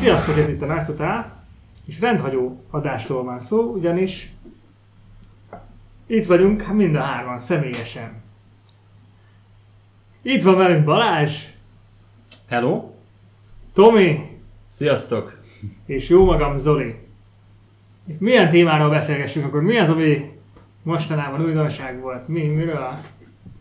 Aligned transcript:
Sziasztok, 0.00 0.38
ez 0.38 0.48
itt 0.48 0.62
a 0.62 0.66
Nagy 0.66 0.84
Totál, 0.84 1.44
és 1.84 2.00
rendhagyó 2.00 2.64
adástól 2.70 3.24
van 3.24 3.38
szó, 3.38 3.60
ugyanis 3.60 4.32
itt 6.06 6.26
vagyunk 6.26 6.72
mind 6.72 6.94
a 6.94 7.00
hárman 7.00 7.38
személyesen. 7.38 8.22
Itt 10.22 10.42
van 10.42 10.56
velünk 10.56 10.84
Balázs, 10.84 11.44
Hello! 12.48 12.90
Tomi 13.72 14.38
Sziasztok! 14.68 15.38
és 15.86 16.08
jó 16.08 16.24
magam 16.24 16.56
Zoli. 16.56 16.94
És 18.06 18.14
milyen 18.18 18.48
témáról 18.50 18.90
beszélgessünk 18.90 19.46
akkor? 19.46 19.62
Mi 19.62 19.78
az, 19.78 19.88
ami 19.88 20.32
mostanában 20.82 21.44
újdonság 21.44 22.00
volt? 22.00 22.28
Mi, 22.28 22.46
miről? 22.46 22.98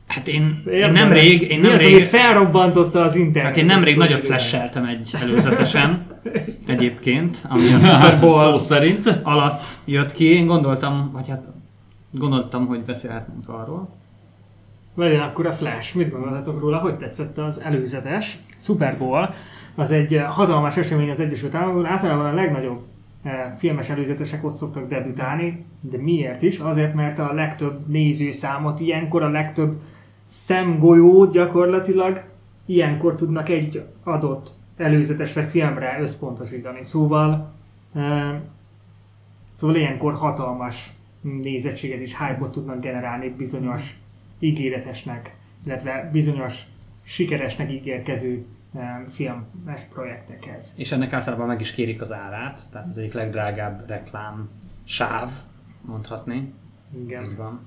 Hát 0.09 0.27
én, 0.27 0.63
én 0.71 0.91
nemrég, 0.91 1.41
én 1.41 1.59
Mi 1.59 1.67
az, 1.67 1.71
nemrég, 1.71 2.03
felrobbantotta 2.03 3.01
az 3.01 3.15
internetet? 3.15 3.55
hát 3.55 3.57
én 3.57 3.65
nemrég 3.65 3.97
nagyot 3.97 4.19
flasheltem 4.19 4.85
egy 4.85 5.13
előzetesen 5.21 6.05
egyébként, 6.67 7.37
ami 7.49 7.73
a 7.73 7.79
Super 7.79 8.19
Bowl 8.19 8.41
Szó 8.49 8.57
szerint. 8.57 9.19
alatt 9.23 9.65
jött 9.85 10.11
ki. 10.11 10.25
Én 10.25 10.45
gondoltam, 10.45 11.09
vagy 11.13 11.27
hát 11.29 11.43
gondoltam, 12.11 12.65
hogy 12.65 12.79
beszélhetnénk 12.79 13.49
arról. 13.49 13.89
Legyen 14.95 15.21
akkor 15.21 15.45
a 15.45 15.53
Flash. 15.53 15.95
Mit 15.95 16.11
gondoltatok 16.11 16.59
róla? 16.59 16.77
Hogy 16.77 16.95
tetszett 16.95 17.37
az 17.37 17.61
előzetes 17.61 18.37
Super 18.57 18.97
Bowl? 18.97 19.33
Az 19.75 19.91
egy 19.91 20.13
eh, 20.15 20.23
hatalmas 20.23 20.77
esemény 20.77 21.09
az 21.09 21.19
Egyesült 21.19 21.55
Államokban. 21.55 21.85
Általában 21.85 22.25
a 22.25 22.33
legnagyobb 22.33 22.81
eh, 23.23 23.53
filmes 23.57 23.89
előzetesek 23.89 24.45
ott 24.45 24.55
szoktak 24.55 24.89
debütálni, 24.89 25.65
de 25.81 25.97
miért 25.97 26.41
is? 26.41 26.57
Azért, 26.57 26.93
mert 26.93 27.19
a 27.19 27.33
legtöbb 27.33 27.87
nézőszámot 27.87 28.79
ilyenkor, 28.79 29.23
a 29.23 29.29
legtöbb 29.29 29.81
szemgolyót 30.29 31.31
gyakorlatilag 31.31 32.23
ilyenkor 32.65 33.15
tudnak 33.15 33.49
egy 33.49 33.85
adott 34.03 34.53
előzetesre, 34.77 35.47
filmre 35.47 35.97
összpontosítani. 36.01 36.83
Szóval, 36.83 37.51
szóval 39.53 39.75
ilyenkor 39.75 40.13
hatalmas 40.13 40.93
nézettséget 41.21 41.99
és 41.99 42.17
hype 42.17 42.49
tudnak 42.51 42.81
generálni 42.81 43.29
bizonyos 43.29 43.97
ígéretesnek, 44.39 45.35
illetve 45.65 46.09
bizonyos 46.11 46.63
sikeresnek 47.03 47.71
ígérkező 47.71 48.45
filmes 49.09 49.81
projektekhez. 49.93 50.73
És 50.77 50.91
ennek 50.91 51.13
általában 51.13 51.47
meg 51.47 51.59
is 51.59 51.71
kérik 51.71 52.01
az 52.01 52.13
árát, 52.13 52.59
tehát 52.71 52.87
az 52.87 52.97
egyik 52.97 53.13
legdrágább 53.13 53.83
reklám 53.87 54.49
sáv, 54.83 55.31
mondhatni. 55.81 56.53
Igen. 57.03 57.23
Így 57.23 57.35
van. 57.35 57.59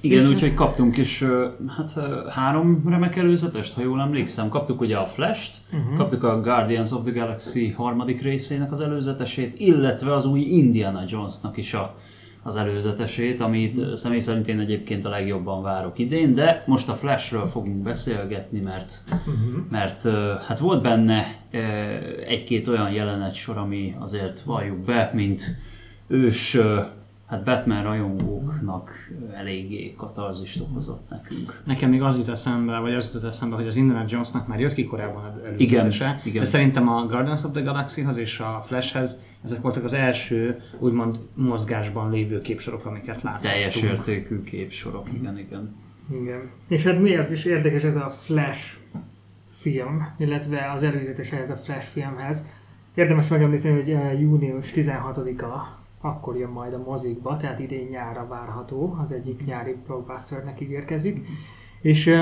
Igen, 0.00 0.28
úgyhogy 0.28 0.54
kaptunk 0.54 0.96
is 0.96 1.24
hát, 1.76 1.92
három 2.30 2.82
remek 2.88 3.16
előzetest, 3.16 3.74
ha 3.74 3.82
jól 3.82 4.00
emlékszem. 4.00 4.48
Kaptuk 4.48 4.80
ugye 4.80 4.96
a 4.96 5.06
Flash-t, 5.06 5.56
Uh-huh. 5.72 5.96
kaptuk 5.96 6.22
a 6.22 6.40
Guardians 6.40 6.90
of 6.90 7.02
the 7.02 7.12
Galaxy 7.12 7.70
harmadik 7.70 8.22
részének 8.22 8.72
az 8.72 8.80
előzetesét, 8.80 9.54
illetve 9.60 10.14
az 10.14 10.24
új 10.26 10.40
Indiana 10.40 11.02
Jonesnak 11.08 11.56
is 11.56 11.74
a, 11.74 11.94
az 12.42 12.56
előzetesét, 12.56 13.40
amit 13.40 13.78
ö, 13.78 13.94
személy 13.96 14.20
szerint 14.20 14.48
én 14.48 14.58
egyébként 14.58 15.04
a 15.04 15.08
legjobban 15.08 15.62
várok 15.62 15.98
idén, 15.98 16.34
de 16.34 16.64
most 16.66 16.88
a 16.88 16.94
Flashről 16.94 17.46
fogunk 17.46 17.82
beszélgetni, 17.82 18.60
mert 18.64 19.02
Uh-huh. 19.10 19.64
mert 19.70 20.08
hát 20.46 20.58
volt 20.58 20.82
benne 20.82 21.24
egy-két 22.26 22.68
olyan 22.68 22.90
jelenet 22.90 23.34
sor, 23.34 23.56
ami 23.58 23.94
azért 23.98 24.40
valljuk 24.40 24.78
be, 24.78 25.10
mint 25.14 25.54
ős 26.06 26.58
hát 27.26 27.44
Batman 27.44 27.82
rajongóknak 27.82 28.90
eléggé 29.34 29.94
katarzist 29.96 30.60
okozott 30.60 31.08
nekünk. 31.10 31.62
Nekem 31.64 31.90
még 31.90 32.02
az 32.02 32.18
jut 32.18 32.28
eszembe, 32.28 32.78
vagy 32.78 32.94
az 32.94 33.10
jut 33.14 33.24
eszembe, 33.24 33.56
hogy 33.56 33.66
az 33.66 33.76
Indiana 33.76 34.04
Jonesnak 34.08 34.46
már 34.46 34.60
jött 34.60 34.74
ki 34.74 34.84
korábban 34.84 35.40
előzetese, 35.44 36.04
Igen, 36.04 36.20
igen. 36.24 36.42
de 36.42 36.48
szerintem 36.48 36.88
a 36.88 37.06
Guardians 37.06 37.44
of 37.44 37.52
the 37.52 37.60
Galaxyhoz 37.60 38.16
és 38.16 38.40
a 38.40 38.60
Flashhez 38.62 39.20
ezek 39.44 39.60
voltak 39.60 39.84
az 39.84 39.92
első, 39.92 40.60
úgymond 40.78 41.18
mozgásban 41.34 42.10
lévő 42.10 42.40
képsorok, 42.40 42.84
amiket 42.84 43.22
láttunk. 43.22 43.52
Teljes 43.52 43.82
értékű 43.82 44.42
képsorok, 44.42 45.08
igen, 45.12 45.38
igen. 45.38 45.74
Igen. 46.10 46.50
És 46.68 46.84
hát 46.84 47.00
miért 47.00 47.30
is 47.30 47.44
érdekes 47.44 47.82
ez 47.82 47.96
a 47.96 48.10
Flash 48.10 48.76
film, 49.52 50.06
illetve 50.18 50.72
az 50.72 50.82
előzetes 50.82 51.30
ehhez 51.30 51.50
a 51.50 51.56
Flash 51.56 51.86
filmhez. 51.86 52.46
Érdemes 52.94 53.28
megemlíteni, 53.28 53.74
hogy 53.80 53.90
eh, 53.90 54.20
június 54.20 54.70
16-a 54.74 55.82
akkor 56.04 56.36
jön 56.36 56.50
majd 56.50 56.72
a 56.72 56.82
mozikba, 56.86 57.36
tehát 57.36 57.58
idén 57.58 57.88
nyára 57.90 58.26
várható, 58.28 58.96
az 59.02 59.12
egyik 59.12 59.44
nyári 59.44 59.76
blockbusternek 59.86 60.60
ígérkezik. 60.60 61.26
És 61.80 62.14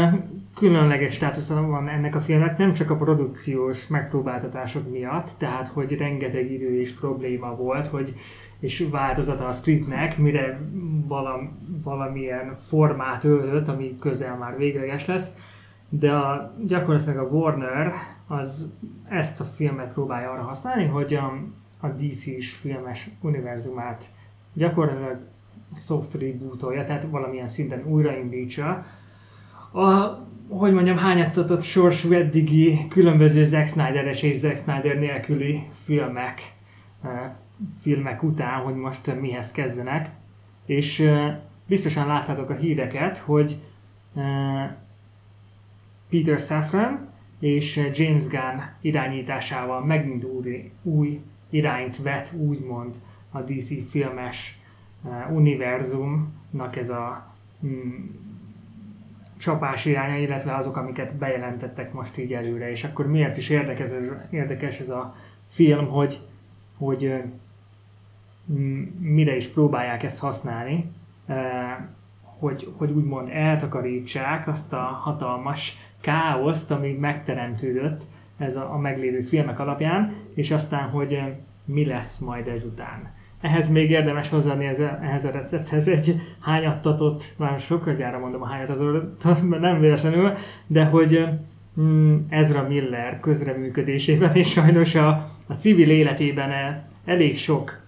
különleges 0.55 1.13
státusza 1.15 1.67
van 1.67 1.89
ennek 1.89 2.15
a 2.15 2.21
filmnek, 2.21 2.59
nem 2.59 2.73
csak 2.73 2.91
a 2.91 2.97
produkciós 2.97 3.87
megpróbáltatások 3.87 4.91
miatt, 4.91 5.31
tehát 5.39 5.69
hogy 5.69 5.97
rengeteg 5.97 6.51
idő 6.51 6.81
és 6.81 6.93
probléma 6.93 7.57
volt, 7.57 7.87
hogy 7.87 8.15
és 8.61 8.87
változata 8.91 9.49
a 9.49 9.53
scriptnek, 9.53 10.19
mire 10.19 10.61
valam, 11.07 11.59
valamilyen 11.85 12.55
formát 12.57 13.25
öltött, 13.25 13.69
ami 13.69 13.99
közel 13.99 14.37
már 14.37 14.57
végleges 14.57 15.07
lesz, 15.07 15.35
de 15.89 16.13
a, 16.13 16.55
gyakorlatilag 16.67 17.19
a 17.19 17.37
Warner 17.37 17.93
az 18.27 18.73
ezt 19.09 19.41
a 19.41 19.45
filmet 19.45 19.93
próbálja 19.93 20.31
arra 20.31 20.43
használni, 20.43 20.87
hogy 20.87 21.15
a, 21.15 21.33
a 21.83 21.89
DC-s 21.89 22.51
filmes 22.51 23.11
univerzumát 23.21 24.05
gyakorlatilag 24.53 25.19
soft 25.75 26.15
rebootolja, 26.15 26.85
tehát 26.85 27.07
valamilyen 27.11 27.49
szinten 27.49 27.85
újraindítsa. 27.87 28.87
A, 29.73 30.19
hogy 30.49 30.73
mondjam, 30.73 30.97
hányattatott 30.97 31.63
sorsú 31.63 32.13
eddigi 32.13 32.89
különböző 32.89 33.45
Zack 33.45 33.67
Snyder-es 33.67 34.23
és 34.23 34.37
Zack 34.37 34.57
Snyder 34.57 34.99
nélküli 34.99 35.63
filmek, 35.85 36.55
eh, 37.03 37.33
filmek 37.81 38.23
után, 38.23 38.61
hogy 38.61 38.75
most 38.75 39.21
mihez 39.21 39.53
kezdenek. 39.53 40.11
És 40.67 41.01
eh, 41.01 41.39
biztosan 41.67 42.07
láttátok 42.07 42.51
a 42.51 42.55
híreket, 42.55 43.19
hogy 43.19 43.57
eh, 44.15 44.71
Peter 46.11 46.39
Safran 46.39 47.09
és 47.39 47.77
James 47.93 48.27
Gunn 48.27 48.61
irányításával 48.81 49.85
megint 49.85 50.25
új, 50.25 50.71
új 50.83 51.21
irányt 51.53 52.03
vet, 52.03 52.33
úgymond 52.37 52.95
a 53.31 53.41
DC 53.41 53.91
filmes 53.91 54.59
uh, 55.03 55.33
univerzumnak 55.33 56.77
ez 56.77 56.89
a 56.89 57.35
mm, 57.67 57.91
csapás 59.39 59.85
iránya, 59.85 60.17
illetve 60.17 60.57
azok, 60.57 60.77
amiket 60.77 61.15
bejelentettek 61.15 61.93
most 61.93 62.19
így 62.19 62.33
előre. 62.33 62.71
És 62.71 62.85
akkor 62.85 63.07
miért 63.07 63.37
is 63.37 63.49
érdekes 63.49 63.91
ez, 63.91 64.03
érdekes 64.31 64.79
ez 64.79 64.91
a 64.91 65.17
film, 65.49 65.87
hogy, 65.89 66.21
hogy 66.79 67.05
ö, 67.05 67.19
mm, 68.53 68.83
mire 68.99 69.37
is 69.37 69.47
próbálják 69.47 70.03
ezt 70.03 70.19
használni, 70.19 70.91
uh, 71.29 71.37
hogy, 72.21 72.73
hogy 72.77 72.91
úgymond 72.91 73.29
eltakarítsák 73.29 74.49
azt 74.49 74.73
a 74.73 74.81
hatalmas 74.81 75.77
káoszt, 76.01 76.71
ami 76.71 76.93
megteremtődött 76.93 78.05
ez 78.43 78.57
a, 78.57 78.73
a 78.73 78.79
meglévő 78.79 79.21
filmek 79.21 79.59
alapján, 79.59 80.15
és 80.35 80.51
aztán, 80.51 80.89
hogy 80.89 81.19
mi 81.65 81.87
lesz 81.87 82.19
majd 82.19 82.49
ezután. 82.49 83.11
Ehhez 83.41 83.69
még 83.69 83.91
érdemes 83.91 84.29
hozzáadni 84.29 84.65
ez, 84.65 84.79
ehhez 84.79 85.25
a 85.25 85.31
recepthez 85.31 85.89
egy 85.89 86.21
hányattatott, 86.41 87.35
már 87.37 87.61
sokkal 87.61 87.95
gyára 87.95 88.19
mondom 88.19 88.43
a 88.43 88.47
hányattatott, 88.47 89.25
nem 89.61 89.81
véletlenül, 89.81 90.33
de 90.67 90.85
hogy 90.85 91.29
mm, 91.81 92.17
Ezra 92.29 92.67
Miller 92.69 93.21
közreműködésében 93.21 94.35
és 94.35 94.51
sajnos 94.51 94.95
a, 94.95 95.09
a 95.47 95.53
civil 95.53 95.91
életében 95.91 96.51
elég 97.05 97.37
sok 97.39 97.81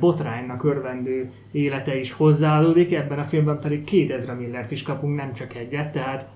botránynak 0.00 0.64
örvendő 0.64 1.30
élete 1.52 1.98
is 1.98 2.12
hozzáadódik, 2.12 2.92
ebben 2.92 3.18
a 3.18 3.24
filmben 3.24 3.58
pedig 3.60 3.84
két 3.84 4.10
Ezra 4.10 4.34
Millert 4.34 4.70
is 4.70 4.82
kapunk, 4.82 5.16
nem 5.16 5.32
csak 5.32 5.54
egyet, 5.54 5.92
tehát 5.92 6.28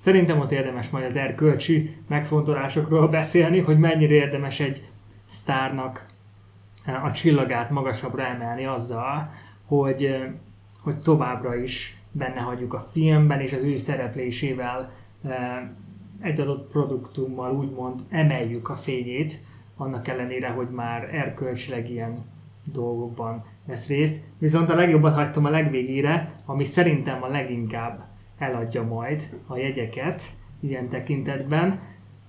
szerintem 0.00 0.38
ott 0.38 0.52
érdemes 0.52 0.90
majd 0.90 1.04
az 1.04 1.16
erkölcsi 1.16 1.96
megfontolásokról 2.08 3.08
beszélni, 3.08 3.58
hogy 3.58 3.78
mennyire 3.78 4.14
érdemes 4.14 4.60
egy 4.60 4.88
sztárnak 5.26 6.06
eh, 6.84 7.04
a 7.04 7.12
csillagát 7.12 7.70
magasabbra 7.70 8.26
emelni 8.26 8.64
azzal, 8.66 9.32
hogy, 9.66 10.04
eh, 10.04 10.30
hogy 10.82 10.96
továbbra 10.96 11.56
is 11.56 11.96
benne 12.12 12.40
hagyjuk 12.40 12.74
a 12.74 12.86
filmben, 12.90 13.40
és 13.40 13.52
az 13.52 13.62
ő 13.62 13.76
szereplésével 13.76 14.92
eh, 15.24 15.58
egy 16.20 16.40
adott 16.40 16.70
produktummal 16.70 17.52
úgymond 17.52 18.00
emeljük 18.08 18.68
a 18.68 18.76
fényét, 18.76 19.40
annak 19.76 20.08
ellenére, 20.08 20.48
hogy 20.48 20.68
már 20.68 21.14
erkölcsileg 21.14 21.90
ilyen 21.90 22.24
dolgokban 22.64 23.44
vesz 23.64 23.86
részt. 23.86 24.22
Viszont 24.38 24.70
a 24.70 24.74
legjobbat 24.74 25.14
hagytam 25.14 25.44
a 25.44 25.50
legvégére, 25.50 26.32
ami 26.44 26.64
szerintem 26.64 27.22
a 27.22 27.28
leginkább 27.28 28.09
eladja 28.40 28.82
majd 28.82 29.28
a 29.46 29.56
jegyeket 29.56 30.22
ilyen 30.60 30.88
tekintetben, 30.88 31.80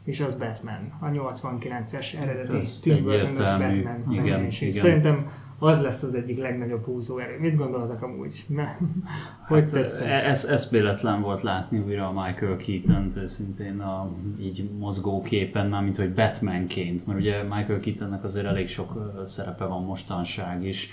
és 0.03 0.19
az 0.19 0.35
Batman, 0.35 0.97
a 0.99 1.05
89-es 1.05 2.21
eredeti 2.21 2.55
Ez 2.55 2.79
Tim. 2.79 3.03
Batman 3.03 4.05
Igen. 4.11 4.45
És 4.45 4.61
igen. 4.61 4.81
Szerintem 4.81 5.31
az 5.59 5.81
lesz 5.81 6.03
az 6.03 6.13
egyik 6.13 6.37
legnagyobb 6.37 6.85
húzóerő. 6.85 7.39
Mit 7.39 7.55
gondoltak 7.55 8.01
amúgy? 8.01 8.45
Ne. 8.47 8.77
Hogy 9.47 9.61
Hát, 9.61 9.71
tetszett? 9.71 10.07
e- 10.07 10.29
ez, 10.29 10.45
ez 10.45 10.69
véletlen 10.69 11.21
volt 11.21 11.41
látni 11.41 11.79
újra 11.79 12.07
a 12.07 12.11
Michael 12.25 12.55
Keaton-t, 12.55 13.15
őszintén 13.15 13.79
a, 13.79 14.11
így 14.39 14.69
mozgóképen, 14.79 15.67
már 15.67 15.83
mint 15.83 15.97
hogy 15.97 16.13
Batmanként, 16.13 17.07
mert 17.07 17.19
ugye 17.19 17.43
Michael 17.43 17.79
Keatonnek 17.79 18.23
azért 18.23 18.45
elég 18.45 18.67
sok 18.67 19.21
szerepe 19.25 19.65
van 19.65 19.83
mostanság 19.83 20.65
is, 20.65 20.89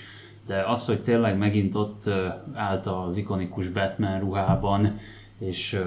de 0.49 0.63
az, 0.67 0.85
hogy 0.85 1.03
tényleg 1.03 1.37
megint 1.37 1.75
ott 1.75 2.09
állt 2.53 2.87
az 2.87 3.17
ikonikus 3.17 3.67
Batman 3.67 4.19
ruhában, 4.19 4.99
és 5.39 5.81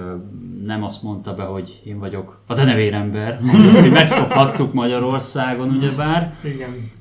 nem 0.63 0.83
azt 0.83 1.03
mondta 1.03 1.33
be, 1.33 1.43
hogy 1.43 1.81
én 1.85 1.99
vagyok 1.99 2.41
a 2.47 2.53
denevérember, 2.53 3.39
azt, 3.69 3.79
hogy 3.79 3.91
megszokhattuk 3.91 4.73
Magyarországon 4.73 5.69
ugyebár, 5.77 6.35
Igen. 6.43 6.91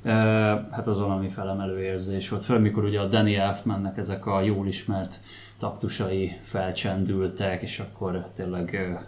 Hát 0.70 0.86
az 0.86 0.98
valami 0.98 1.28
felemelő 1.28 1.82
érzés 1.82 2.28
volt, 2.28 2.44
főleg 2.44 2.62
mikor 2.62 2.84
ugye 2.84 3.00
a 3.00 3.06
Danny 3.06 3.34
Elfmannek 3.34 3.96
ezek 3.96 4.26
a 4.26 4.40
jól 4.40 4.66
ismert 4.66 5.20
taktusai 5.58 6.32
felcsendültek, 6.42 7.62
és 7.62 7.78
akkor 7.78 8.26
tényleg 8.34 8.98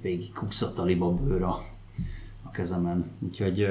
végig 0.00 0.32
kúszott 0.32 0.78
a 0.78 0.84
libabőr 0.84 1.42
a, 1.42 1.48
a 1.48 1.71
kezemen. 2.52 3.04
Úgyhogy, 3.20 3.66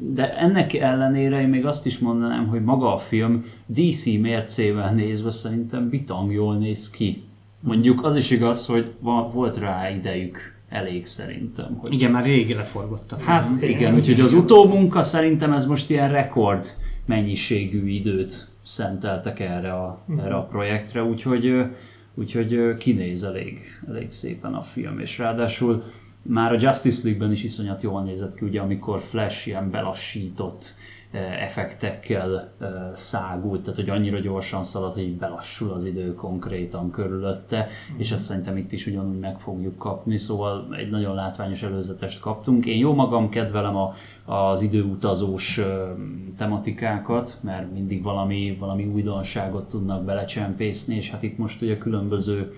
de 0.00 0.36
ennek 0.38 0.74
ellenére 0.74 1.40
én 1.40 1.48
még 1.48 1.66
azt 1.66 1.86
is 1.86 1.98
mondanám, 1.98 2.46
hogy 2.46 2.62
maga 2.62 2.94
a 2.94 2.98
film 2.98 3.44
DC 3.66 4.04
mércével 4.06 4.94
nézve 4.94 5.30
szerintem 5.30 5.88
bitang 5.88 6.32
jól 6.32 6.56
néz 6.56 6.90
ki. 6.90 7.22
Mondjuk 7.60 8.04
az 8.04 8.16
is 8.16 8.30
igaz, 8.30 8.66
hogy 8.66 8.92
volt 9.32 9.56
rá 9.58 9.90
idejük 9.90 10.56
elég 10.68 11.06
szerintem. 11.06 11.76
Hogy 11.76 11.92
Igen, 11.92 12.10
már 12.10 12.24
régi 12.24 12.54
leforgott 12.54 13.12
a 13.12 13.16
Hát 13.20 13.46
film. 13.48 13.70
igen, 13.70 13.94
úgyhogy 13.94 14.20
az 14.20 14.32
utómunka 14.32 15.02
szerintem 15.02 15.52
ez 15.52 15.66
most 15.66 15.90
ilyen 15.90 16.10
rekord 16.10 16.66
mennyiségű 17.06 17.88
időt 17.88 18.48
szenteltek 18.64 19.40
erre 19.40 19.72
a, 19.72 20.00
erre 20.18 20.34
a 20.34 20.42
projektre, 20.42 21.04
úgyhogy, 21.04 21.64
úgyhogy 22.14 22.76
kinéz 22.78 23.22
elég, 23.22 23.58
elég 23.88 24.10
szépen 24.12 24.54
a 24.54 24.62
film, 24.62 24.98
és 24.98 25.18
ráadásul 25.18 25.84
már 26.22 26.52
a 26.52 26.56
Justice 26.60 27.00
League-ben 27.04 27.32
is 27.32 27.42
iszonyat 27.42 27.82
jól 27.82 28.02
nézett 28.02 28.34
ki, 28.34 28.44
ugye 28.44 28.60
amikor 28.60 29.00
Flash 29.00 29.46
ilyen 29.46 29.70
belassított 29.70 30.74
eh, 31.10 31.42
effektekkel 31.42 32.52
eh, 32.60 32.68
szágult, 32.92 33.60
tehát 33.60 33.78
hogy 33.78 33.90
annyira 33.90 34.18
gyorsan 34.18 34.64
szalad, 34.64 34.92
hogy 34.92 35.16
belassul 35.16 35.72
az 35.72 35.84
idő 35.84 36.14
konkrétan 36.14 36.90
körülötte, 36.90 37.68
és 37.96 38.10
ezt 38.10 38.24
szerintem 38.24 38.56
itt 38.56 38.72
is 38.72 38.86
ugyanúgy 38.86 39.18
meg 39.18 39.38
fogjuk 39.38 39.78
kapni, 39.78 40.16
szóval 40.16 40.74
egy 40.76 40.90
nagyon 40.90 41.14
látványos 41.14 41.62
előzetest 41.62 42.20
kaptunk. 42.20 42.66
Én 42.66 42.78
jó 42.78 42.94
magam 42.94 43.28
kedvelem 43.28 43.76
a, 43.76 43.94
az 44.24 44.62
időutazós 44.62 45.58
eh, 45.58 45.66
tematikákat, 46.36 47.38
mert 47.40 47.72
mindig 47.72 48.02
valami, 48.02 48.56
valami 48.60 48.84
újdonságot 48.84 49.68
tudnak 49.68 50.04
belecsempészni, 50.04 50.96
és 50.96 51.10
hát 51.10 51.22
itt 51.22 51.38
most 51.38 51.62
ugye 51.62 51.78
különböző 51.78 52.54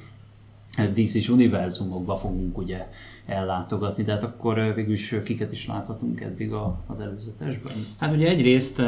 DC-s 0.94 1.28
univerzumokba 1.28 2.16
fogunk 2.16 2.58
ugye 2.58 2.86
ellátogatni, 3.30 4.02
de 4.02 4.12
hát 4.12 4.22
akkor 4.22 4.58
ö, 4.58 4.74
végül 4.74 4.92
is 4.92 5.12
ö, 5.12 5.22
kiket 5.22 5.52
is 5.52 5.66
láthatunk 5.66 6.20
eddig 6.20 6.52
a, 6.52 6.84
az 6.86 7.00
előzetesben. 7.00 7.72
Hát 7.98 8.14
ugye 8.14 8.28
egyrészt 8.28 8.78
uh, 8.78 8.86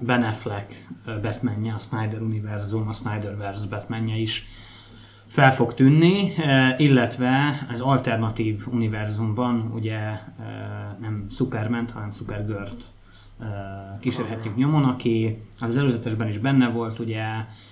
Ben 0.00 0.22
Affleck 0.22 0.86
Batmanje, 1.22 1.74
a 1.74 1.78
Snyder 1.78 2.22
univerzum, 2.22 2.88
a 2.88 2.92
Snyderverse 2.92 3.68
Batmanje 3.68 4.16
is 4.16 4.46
fel 5.26 5.52
fog 5.52 5.74
tűnni, 5.74 6.32
illetve 6.76 7.66
az 7.70 7.80
alternatív 7.80 8.66
univerzumban 8.72 9.70
ugye 9.74 9.98
nem 11.00 11.26
superman 11.30 11.86
hanem 11.92 12.10
Supergirl-t 12.10 12.84
kísérhetjük 14.00 14.56
nyomon, 14.56 14.84
aki 14.84 15.42
az 15.60 15.76
előzetesben 15.76 16.28
is 16.28 16.38
benne 16.38 16.68
volt, 16.68 16.98
ugye 16.98 17.24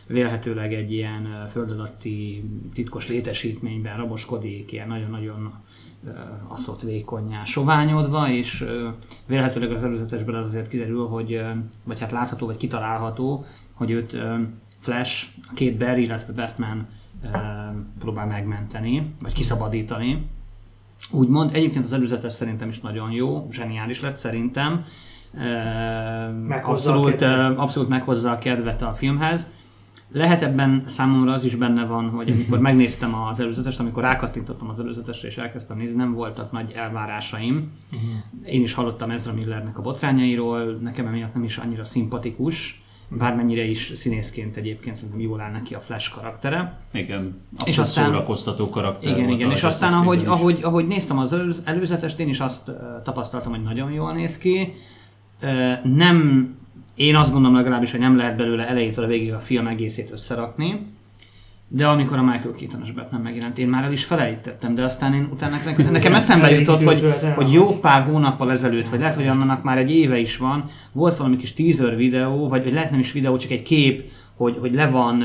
vélhetőleg 0.07 0.75
egy 0.75 0.93
ilyen 0.93 1.49
föld 1.51 1.71
alatti 1.71 2.45
titkos 2.75 3.09
létesítményben 3.09 3.97
raboskodik, 3.97 4.73
ilyen 4.73 4.89
nagyon-nagyon 4.89 5.53
aszott 6.49 6.83
vékonyá 6.83 7.45
soványodva, 7.45 8.29
és 8.29 8.67
vélhetőleg 9.27 9.71
az 9.71 9.83
előzetesben 9.83 10.35
az 10.35 10.47
azért 10.47 10.69
kiderül, 10.69 11.07
hogy, 11.07 11.43
vagy 11.85 12.01
hát 12.01 12.11
látható, 12.11 12.47
vagy 12.47 12.57
kitalálható, 12.57 13.45
hogy 13.75 13.91
őt 13.91 14.17
Flash, 14.79 15.27
a 15.51 15.55
két 15.55 15.79
Barry, 15.79 16.03
illetve 16.03 16.33
Batman 16.33 16.87
próbál 17.99 18.27
megmenteni, 18.27 19.15
vagy 19.23 19.33
kiszabadítani. 19.33 20.27
Úgymond, 21.11 21.55
egyébként 21.55 21.85
az 21.85 21.93
előzetes 21.93 22.33
szerintem 22.33 22.69
is 22.69 22.81
nagyon 22.81 23.11
jó, 23.11 23.47
zseniális 23.51 24.01
lett 24.01 24.17
szerintem. 24.17 24.85
Meghozza 26.47 26.93
Abszolút, 26.93 27.23
abszolút 27.59 27.89
meghozza 27.89 28.31
a 28.31 28.39
kedvet 28.39 28.83
a 28.83 28.95
filmhez. 28.95 29.53
Lehet 30.17 30.43
ebben 30.43 30.83
számomra 30.87 31.33
az 31.33 31.45
is 31.45 31.55
benne 31.55 31.85
van, 31.85 32.09
hogy 32.11 32.31
amikor 32.31 32.59
megnéztem 32.59 33.15
az 33.15 33.41
előzetest, 33.41 33.81
amikor 33.81 34.03
rákattintottam 34.03 34.69
az 34.69 34.79
előzetesre 34.79 35.29
és 35.29 35.37
elkezdtem 35.37 35.77
nézni, 35.77 35.97
nem 35.97 36.13
voltak 36.13 36.53
nagy 36.53 36.73
elvárásaim. 36.77 37.73
Én 38.45 38.63
is 38.63 38.73
hallottam 38.73 39.11
Ezra 39.11 39.33
Millernek 39.33 39.79
a 39.79 39.83
botrányairól, 39.83 40.65
nekem 40.65 41.07
emiatt 41.07 41.35
nem 41.35 41.45
is 41.45 41.57
annyira 41.59 41.85
szimpatikus, 41.85 42.83
bármennyire 43.09 43.65
is 43.65 43.93
színészként 43.95 44.57
egyébként 44.57 44.97
szerintem 44.97 45.21
jól 45.21 45.41
áll 45.41 45.51
neki 45.53 45.75
a 45.75 45.81
Flash 45.81 46.15
karaktere. 46.15 46.79
Igen, 46.93 47.41
És 47.67 47.79
aztán- 47.79 48.05
szórakoztató 48.07 48.69
karakter 48.69 49.13
Igen, 49.13 49.27
volt 49.27 49.39
igen, 49.39 49.51
és 49.51 49.63
aztán 49.63 49.93
ahogy, 49.93 50.25
ahogy, 50.27 50.59
ahogy 50.63 50.87
néztem 50.87 51.19
az 51.19 51.33
előz- 51.33 51.63
előzetest, 51.65 52.19
én 52.19 52.29
is 52.29 52.41
azt 52.41 52.71
tapasztaltam, 53.05 53.53
hogy 53.53 53.63
nagyon 53.63 53.91
jól 53.93 54.13
néz 54.13 54.39
ki. 54.39 54.75
Nem, 55.83 56.49
én 56.97 57.17
azt 57.17 57.33
gondolom 57.33 57.57
legalábbis, 57.57 57.91
hogy 57.91 58.01
nem 58.01 58.17
lehet 58.17 58.37
belőle 58.37 58.69
elejétől 58.69 59.05
a 59.05 59.09
végig 59.09 59.33
a 59.33 59.39
film 59.39 59.67
egészét 59.67 60.11
összerakni. 60.11 60.87
De 61.69 61.87
amikor 61.87 62.19
a 62.19 62.23
Michael 62.23 62.55
Keaton-os 62.59 62.91
Batman 62.91 63.21
megjelent, 63.21 63.59
én 63.59 63.69
már 63.69 63.85
el 63.85 63.93
is 63.93 64.05
felejtettem, 64.05 64.75
de 64.75 64.83
aztán 64.83 65.15
én 65.15 65.29
utána 65.33 65.57
nekem, 65.65 65.91
nekem 65.93 66.15
eszembe 66.15 66.51
jutott, 66.51 66.83
hogy, 66.83 67.15
hogy 67.35 67.53
jó 67.53 67.67
pár 67.67 68.03
hónappal 68.03 68.51
ezelőtt, 68.51 68.89
vagy 68.89 69.01
lehet, 69.01 69.15
hogy 69.15 69.27
annak 69.27 69.63
már 69.63 69.79
egy 69.79 69.91
éve 69.91 70.19
is 70.19 70.37
van, 70.37 70.71
volt 70.93 71.17
valami 71.17 71.37
kis 71.37 71.53
teaser 71.53 71.97
videó, 71.97 72.49
vagy, 72.49 72.63
vagy 72.63 72.73
lehet 72.73 72.91
nem 72.91 73.01
is 73.01 73.13
videó, 73.13 73.37
csak 73.37 73.51
egy 73.51 73.63
kép, 73.63 74.11
hogy, 74.37 74.57
hogy 74.61 74.75
le 74.75 74.91
van 74.91 75.25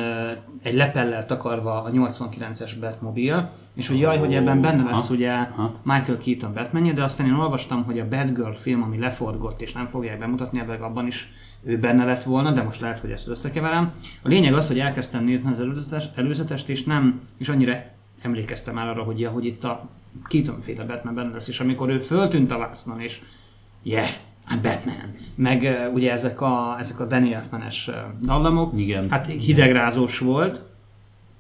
egy 0.64 0.74
lepellel 0.74 1.26
takarva 1.26 1.84
a 1.84 1.92
89-es 1.92 2.72
Batmobile, 2.80 3.52
és 3.76 3.88
hogy 3.88 4.00
jaj, 4.00 4.18
hogy 4.18 4.34
ebben 4.34 4.62
benne 4.62 4.84
lesz 4.84 5.06
Aha. 5.06 5.16
ugye 5.16 5.32
Aha. 5.32 5.74
Michael 5.84 6.18
Keaton 6.18 6.54
Batmanje, 6.54 6.94
de 6.94 7.04
aztán 7.04 7.28
én 7.28 7.34
olvastam, 7.34 7.84
hogy 7.84 8.00
a 8.00 8.08
Batgirl 8.08 8.52
film, 8.52 8.84
ami 8.84 9.00
leforgott 9.00 9.62
és 9.62 9.72
nem 9.72 9.86
fogják 9.86 10.20
bemutatni, 10.20 10.60
ebben 10.60 10.82
abban 10.82 11.08
is 11.08 11.34
ő 11.64 11.80
benne 11.80 12.06
lett 12.06 12.24
volna, 12.24 12.52
de 12.52 12.64
most 12.64 12.82
lehet, 12.82 13.00
hogy 13.00 13.12
ezt 13.12 13.28
összekeverem. 13.28 13.94
A 14.22 14.28
lényeg 14.28 14.54
az, 14.54 14.68
hogy 14.68 14.80
elkezdtem 14.80 15.24
nézni 15.24 15.52
az 15.52 15.60
előzetes, 15.60 16.06
előzetest, 16.16 16.70
és 16.70 16.84
nem 16.84 17.22
is 17.38 17.50
annyira 17.50 17.84
emlékeztem 18.22 18.74
már 18.74 18.88
arra, 18.88 19.04
hogy, 19.04 19.20
ja, 19.20 19.30
hogy 19.30 19.46
itt 19.46 19.64
a 19.64 19.90
Keaton 20.28 20.62
féle 20.62 20.84
Batman 20.84 21.16
benne 21.16 21.32
lesz, 21.32 21.48
és 21.48 21.60
amikor 21.60 21.90
ő 21.90 22.00
föltűnt 22.00 22.52
a 22.52 22.58
vásznon, 22.58 23.00
és 23.00 23.22
yeah, 23.84 24.10
I'm 24.50 24.60
Batman. 24.62 25.16
Meg 25.36 25.62
uh, 25.62 25.94
ugye 25.94 26.12
ezek 26.12 26.42
a, 26.42 26.76
ezek 26.80 27.00
a 27.00 27.06
Danny 27.06 27.34
Elfman-es 27.34 27.88
uh, 27.88 27.96
dallamok, 28.22 28.80
Igen. 28.80 29.10
hát 29.10 29.26
hidegrázós 29.26 30.20
volt, 30.20 30.62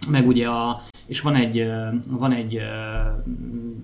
meg 0.10 0.28
ugye 0.28 0.48
a, 0.48 0.82
és 1.06 1.22
van 1.22 1.36
egy, 1.36 1.60
ö, 1.60 1.88
van 2.10 2.32
egy, 2.32 2.62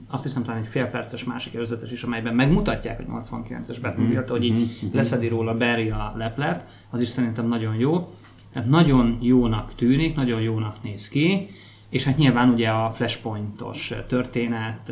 azt 0.10 0.24
hiszem 0.24 0.44
talán 0.44 0.62
egy 0.62 0.68
félperces 0.68 1.24
másik 1.24 1.56
előzetes 1.56 1.92
is, 1.92 2.04
amelyben 2.04 2.36
megmutatják, 2.36 2.98
hogy 2.98 3.06
89-es 3.10 3.78
Batmobile, 3.82 4.26
hogy 4.28 4.44
így 4.44 4.90
leszedi 4.94 5.28
róla 5.28 5.58
Barry 5.58 5.90
a 5.90 6.14
leplet, 6.18 6.68
az 6.90 7.02
is 7.02 7.10
szerintem 7.10 7.48
nagyon 7.48 7.76
jó. 7.76 8.14
Tehát 8.54 8.70
nagyon 8.70 9.18
jónak 9.22 9.76
tűnik, 9.76 10.16
nagyon 10.16 10.42
jónak 10.42 10.84
néz 10.84 11.08
ki, 11.08 11.50
és 11.90 12.04
hát 12.04 12.18
nyilván 12.18 12.50
ugye 12.50 12.70
a 12.70 12.92
Flashpointos 12.92 13.94
történet, 14.08 14.92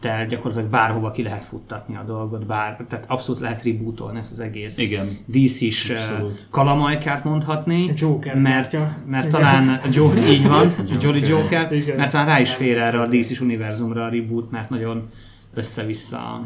te 0.00 0.26
gyakorlatilag 0.26 0.70
bárhova 0.70 1.10
ki 1.10 1.22
lehet 1.22 1.42
futtatni 1.42 1.96
a 1.96 2.02
dolgot, 2.02 2.46
bár, 2.46 2.84
tehát 2.88 3.04
abszolút 3.08 3.40
lehet 3.40 3.64
rebootolni 3.64 4.18
ezt 4.18 4.32
az 4.32 4.40
egész 4.40 4.78
Igen. 4.78 5.18
DC-s 5.26 5.90
Abszolút. 5.90 6.46
kalamajkát 6.50 7.24
mondhatni, 7.24 7.92
Joker 7.96 8.34
mert, 8.34 8.72
mert 9.06 9.26
Igen. 9.26 9.40
talán 9.40 9.80
Joe, 9.90 10.26
így 10.34 10.46
van, 10.46 10.74
Jolly 11.00 11.20
Joker, 11.26 11.72
Igen. 11.72 11.96
mert 11.96 12.10
talán 12.10 12.26
rá 12.26 12.40
is 12.40 12.54
fér 12.54 12.78
erre 12.78 13.00
a 13.00 13.06
DC-s 13.06 13.40
univerzumra 13.40 14.04
a 14.04 14.08
reboot, 14.08 14.50
mert 14.50 14.70
nagyon 14.70 15.08
össze-vissza 15.54 16.42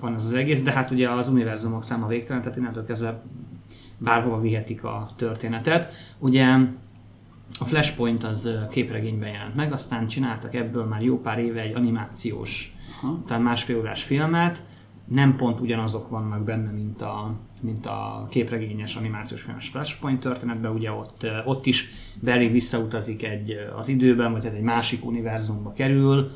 van 0.00 0.14
ez 0.14 0.24
az 0.24 0.34
egész, 0.34 0.62
de 0.62 0.72
hát 0.72 0.90
ugye 0.90 1.10
az 1.10 1.28
univerzumok 1.28 1.84
száma 1.84 2.06
végtelen, 2.06 2.42
tehát 2.42 2.56
innentől 2.58 2.84
kezdve 2.84 3.22
bárhova 3.98 4.40
vihetik 4.40 4.84
a 4.84 5.10
történetet. 5.16 5.92
Ugye 6.18 6.56
a 7.58 7.64
Flashpoint 7.64 8.24
az 8.24 8.50
képregényben 8.70 9.28
jelent 9.28 9.54
meg, 9.54 9.72
aztán 9.72 10.06
csináltak 10.06 10.54
ebből 10.54 10.84
már 10.84 11.02
jó 11.02 11.20
pár 11.20 11.38
éve 11.38 11.60
egy 11.60 11.74
animációs, 11.74 12.74
Aha. 13.02 13.22
talán 13.26 13.42
másfél 13.42 13.78
órás 13.78 14.02
filmet, 14.02 14.62
nem 15.08 15.36
pont 15.36 15.60
ugyanazok 15.60 16.08
vannak 16.08 16.44
benne, 16.44 16.70
mint 16.70 17.02
a, 17.02 17.34
mint 17.60 17.86
a 17.86 18.26
képregényes 18.30 18.96
animációs 18.96 19.42
filmes 19.42 19.68
Flashpoint 19.68 20.20
történetben, 20.20 20.72
ugye 20.72 20.92
ott, 20.92 21.26
ott 21.44 21.66
is 21.66 21.88
Barry 22.22 22.48
visszautazik 22.48 23.22
egy, 23.22 23.56
az 23.76 23.88
időben, 23.88 24.32
vagy 24.32 24.44
hát 24.44 24.54
egy 24.54 24.62
másik 24.62 25.04
univerzumba 25.04 25.72
kerül, 25.72 26.30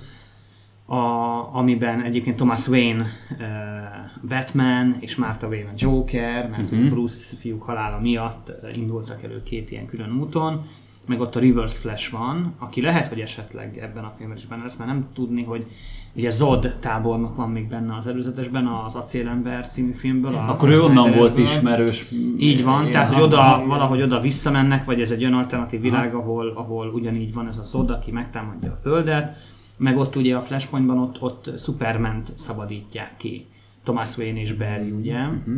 a, 0.87 1.55
amiben 1.57 2.02
egyébként 2.02 2.37
Thomas 2.37 2.69
Wayne 2.69 3.07
uh, 3.31 4.29
Batman 4.29 4.97
és 5.00 5.17
Martha 5.17 5.49
Wayne 5.49 5.69
a 5.69 5.73
Joker, 5.76 6.49
mert 6.49 6.71
uh-huh. 6.71 6.88
Bruce 6.88 7.37
fiúk 7.37 7.62
halála 7.62 8.00
miatt 8.00 8.52
indultak 8.75 9.23
elő 9.23 9.43
két 9.43 9.71
ilyen 9.71 9.87
külön 9.87 10.12
úton, 10.21 10.67
meg 11.11 11.21
ott 11.21 11.37
a 11.37 11.40
Reverse 11.40 11.81
Flash 11.81 12.11
van, 12.12 12.55
aki 12.59 12.81
lehet, 12.81 13.09
hogy 13.09 13.21
esetleg 13.21 13.79
ebben 13.79 14.05
a 14.05 14.12
filmben 14.17 14.38
is 14.38 14.47
benne 14.47 14.62
lesz, 14.62 14.76
mert 14.76 14.90
nem 14.90 15.07
tudni, 15.14 15.43
hogy 15.43 15.67
ugye 16.14 16.29
Zod 16.29 16.76
tábornok 16.81 17.37
van 17.37 17.50
még 17.50 17.69
benne 17.69 17.95
az 17.95 18.07
előzetesben, 18.07 18.67
az 18.67 18.95
Acélember 18.95 19.69
című 19.69 19.93
filmből. 19.93 20.35
Akkor 20.35 20.69
ő 20.69 20.81
onnan 20.81 21.12
volt 21.17 21.38
ismerős. 21.38 22.09
Így 22.38 22.64
van, 22.64 22.90
tehát 22.90 23.12
hogy 23.12 23.23
oda, 23.23 23.64
valahogy 23.67 24.02
oda 24.02 24.21
visszamennek, 24.21 24.85
vagy 24.85 25.00
ez 25.00 25.11
egy 25.11 25.23
olyan 25.23 25.35
alternatív 25.35 25.81
világ, 25.81 26.14
ahol, 26.14 26.49
ahol 26.49 26.88
ugyanígy 26.88 27.35
van 27.35 27.47
ez 27.47 27.59
a 27.59 27.62
Zod, 27.62 27.90
aki 27.90 28.11
megtámadja 28.11 28.73
a 28.73 28.79
Földet, 28.83 29.37
meg 29.76 29.99
ott 29.99 30.17
ugye 30.17 30.37
a 30.37 30.43
Flashpointban 30.43 30.99
ott, 30.99 31.21
ott 31.21 31.59
superman 31.59 32.23
szabadítják 32.35 33.17
ki. 33.17 33.47
Thomas 33.83 34.17
Wayne 34.17 34.40
és 34.40 34.52
Barry, 34.52 34.90
ugye? 34.90 35.19
Uh-huh. 35.19 35.55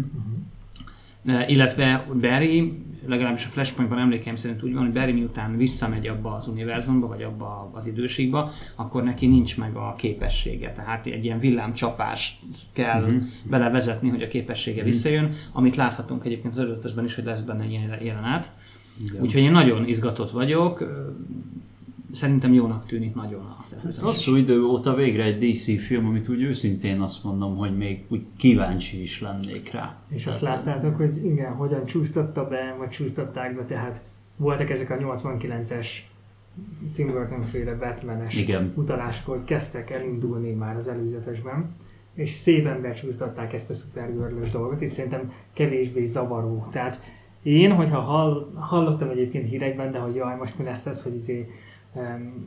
Uh, 1.25 1.51
illetve 1.51 2.07
Barry, 2.21 2.85
legalábbis 3.07 3.45
a 3.45 3.49
Flashpointban 3.49 3.99
emlékeim 3.99 4.37
szerint 4.37 4.63
úgy 4.63 4.73
van, 4.73 4.83
hogy 4.83 4.93
Barry 4.93 5.13
miután 5.13 5.57
visszamegy 5.57 6.07
abba 6.07 6.35
az 6.35 6.49
univerzumba, 6.49 7.07
vagy 7.07 7.23
abba 7.23 7.71
az 7.73 7.87
időségbe, 7.87 8.51
akkor 8.75 9.03
neki 9.03 9.27
nincs 9.27 9.59
meg 9.59 9.77
a 9.77 9.95
képessége. 9.99 10.73
Tehát 10.73 11.07
egy 11.07 11.25
ilyen 11.25 11.39
villámcsapást 11.39 12.41
kell 12.73 13.03
uh-huh. 13.03 13.23
belevezetni, 13.43 14.09
hogy 14.09 14.23
a 14.23 14.29
képessége 14.29 14.77
uh-huh. 14.77 14.93
visszajön, 14.93 15.35
amit 15.53 15.77
láthatunk 15.77 16.25
egyébként 16.25 16.53
az 16.53 16.61
előzetesben 16.61 17.05
is, 17.05 17.15
hogy 17.15 17.25
lesz 17.25 17.41
benne 17.41 17.65
ilyen 17.65 18.03
jelenet. 18.03 18.51
Úgyhogy 19.21 19.43
én 19.43 19.51
nagyon 19.51 19.89
izgatott 19.89 20.31
vagyok 20.31 20.85
szerintem 22.13 22.53
jónak 22.53 22.87
tűnik 22.87 23.15
nagyon 23.15 23.57
az 23.65 23.77
Ez 23.87 23.99
hosszú 23.99 24.37
idő 24.37 24.65
óta 24.65 24.95
végre 24.95 25.25
egy 25.25 25.51
DC 25.51 25.85
film, 25.85 26.07
amit 26.07 26.29
úgy 26.29 26.43
őszintén 26.43 27.01
azt 27.01 27.25
mondom, 27.25 27.57
hogy 27.57 27.77
még 27.77 28.05
úgy 28.09 28.23
kíváncsi 28.37 29.03
is 29.03 29.21
lennék 29.21 29.71
rá. 29.71 29.97
És 30.09 30.27
azt 30.27 30.41
láttátok, 30.41 30.97
hogy 30.97 31.25
igen, 31.25 31.53
hogyan 31.53 31.85
csúsztatta 31.85 32.49
be, 32.49 32.77
vagy 32.79 32.89
csúsztatták 32.89 33.57
be, 33.57 33.65
tehát 33.65 34.03
voltak 34.37 34.71
ezek 34.71 34.91
a 34.91 34.97
89-es 34.97 35.87
Tim 36.95 37.07
Burton 37.07 37.45
féle 37.45 37.75
Batman-es 37.75 38.35
igen. 38.35 38.73
utalások, 38.77 39.27
hogy 39.27 39.45
kezdtek 39.45 39.91
elindulni 39.91 40.51
már 40.51 40.77
az 40.77 40.89
előzetesben, 40.89 41.75
és 42.15 42.31
szépen 42.31 42.81
becsúsztatták 42.81 43.53
ezt 43.53 43.71
a 43.71 43.75
szupergörlös 43.75 44.51
dolgot, 44.51 44.81
és 44.81 44.91
szerintem 44.91 45.33
kevésbé 45.53 46.05
zavaró. 46.05 46.67
Tehát 46.71 47.01
én, 47.43 47.73
hogyha 47.73 48.01
hall, 48.01 48.53
hallottam 48.55 49.11
egyébként 49.11 49.49
hírekben, 49.49 49.93
de 49.93 49.99
hogy 49.99 50.15
jaj, 50.15 50.37
most 50.37 50.59
mi 50.59 50.65
lesz 50.65 50.87
ez, 50.87 51.03
hogy 51.03 51.15
izé 51.15 51.51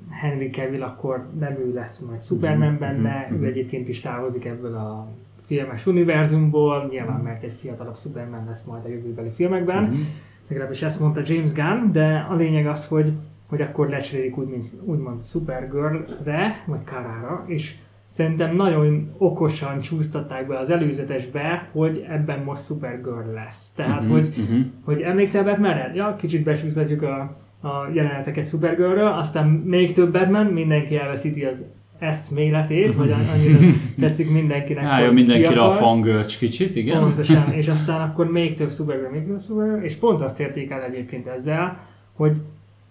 Henry 0.09 0.49
Cavill, 0.49 0.83
akkor 0.83 1.27
nem 1.39 1.51
ő 1.51 1.73
lesz 1.73 1.99
majd 1.99 2.23
Superman 2.23 2.71
mhm, 2.71 2.79
benne, 2.79 3.27
mm-hmm. 3.31 3.43
ő 3.43 3.45
egyébként 3.45 3.87
is 3.87 3.99
távozik 3.99 4.45
ebből 4.45 4.75
a 4.75 5.07
filmes 5.45 5.85
univerzumból, 5.85 6.87
nyilván 6.89 7.19
mert 7.19 7.43
egy 7.43 7.57
fiatalabb 7.59 7.95
Superman 7.95 8.45
lesz 8.45 8.63
majd 8.63 8.85
a 8.85 8.89
jövőbeli 8.89 9.29
filmekben, 9.29 9.83
mm-hmm. 9.83 10.01
legalábbis 10.47 10.81
ezt 10.81 10.99
mondta 10.99 11.21
James 11.25 11.53
Gunn, 11.53 11.91
de 11.91 12.27
a 12.29 12.35
lényeg 12.35 12.67
az, 12.67 12.87
hogy, 12.87 13.11
hogy 13.47 13.61
akkor 13.61 13.89
lecserélik 13.89 14.37
úgy, 14.37 14.47
mint, 14.47 14.65
úgymond 14.83 15.23
Supergirl-re, 15.23 16.63
vagy 16.65 16.83
Karára, 16.83 17.43
és 17.47 17.75
szerintem 18.05 18.55
nagyon 18.55 19.11
okosan 19.17 19.79
csúsztatták 19.79 20.47
be 20.47 20.59
az 20.59 20.69
előzetesbe, 20.69 21.69
hogy 21.71 22.05
ebben 22.09 22.39
most 22.39 22.65
Supergirl 22.65 23.33
lesz. 23.33 23.71
Tehát, 23.71 24.03
mm-hmm. 24.03 24.11
hogy, 24.11 24.33
mm-hmm. 24.39 24.61
hogy 24.83 25.01
emlékszel 25.01 25.43
Batmanre? 25.43 25.91
Ja, 25.95 26.15
kicsit 26.15 26.43
becsúsztatjuk 26.43 27.01
a 27.01 27.44
a 27.65 27.89
jeleneteket 27.93 28.47
Supergirlről, 28.47 29.07
aztán 29.07 29.47
még 29.47 29.93
több 29.93 30.11
Batman, 30.11 30.45
mindenki 30.45 30.97
elveszíti 30.97 31.43
az 31.43 31.65
eszméletét, 31.99 32.95
vagy 32.95 33.11
annyira 33.33 33.57
tetszik 33.99 34.31
mindenkinek. 34.31 34.83
Álljon 34.83 35.13
mindenkire 35.13 35.61
a 35.61 35.71
fangörcs 35.71 36.37
kicsit, 36.37 36.75
igen. 36.75 36.99
Pontosan, 36.99 37.51
és 37.59 37.67
aztán 37.67 38.01
akkor 38.01 38.31
még 38.31 38.55
több 38.55 38.71
Supergirl, 38.71 39.11
még 39.11 39.27
több 39.27 39.41
Supergirl, 39.45 39.83
és 39.83 39.95
pont 39.95 40.21
azt 40.21 40.39
érték 40.39 40.71
el 40.71 40.83
egyébként 40.83 41.27
ezzel, 41.27 41.79
hogy 42.13 42.37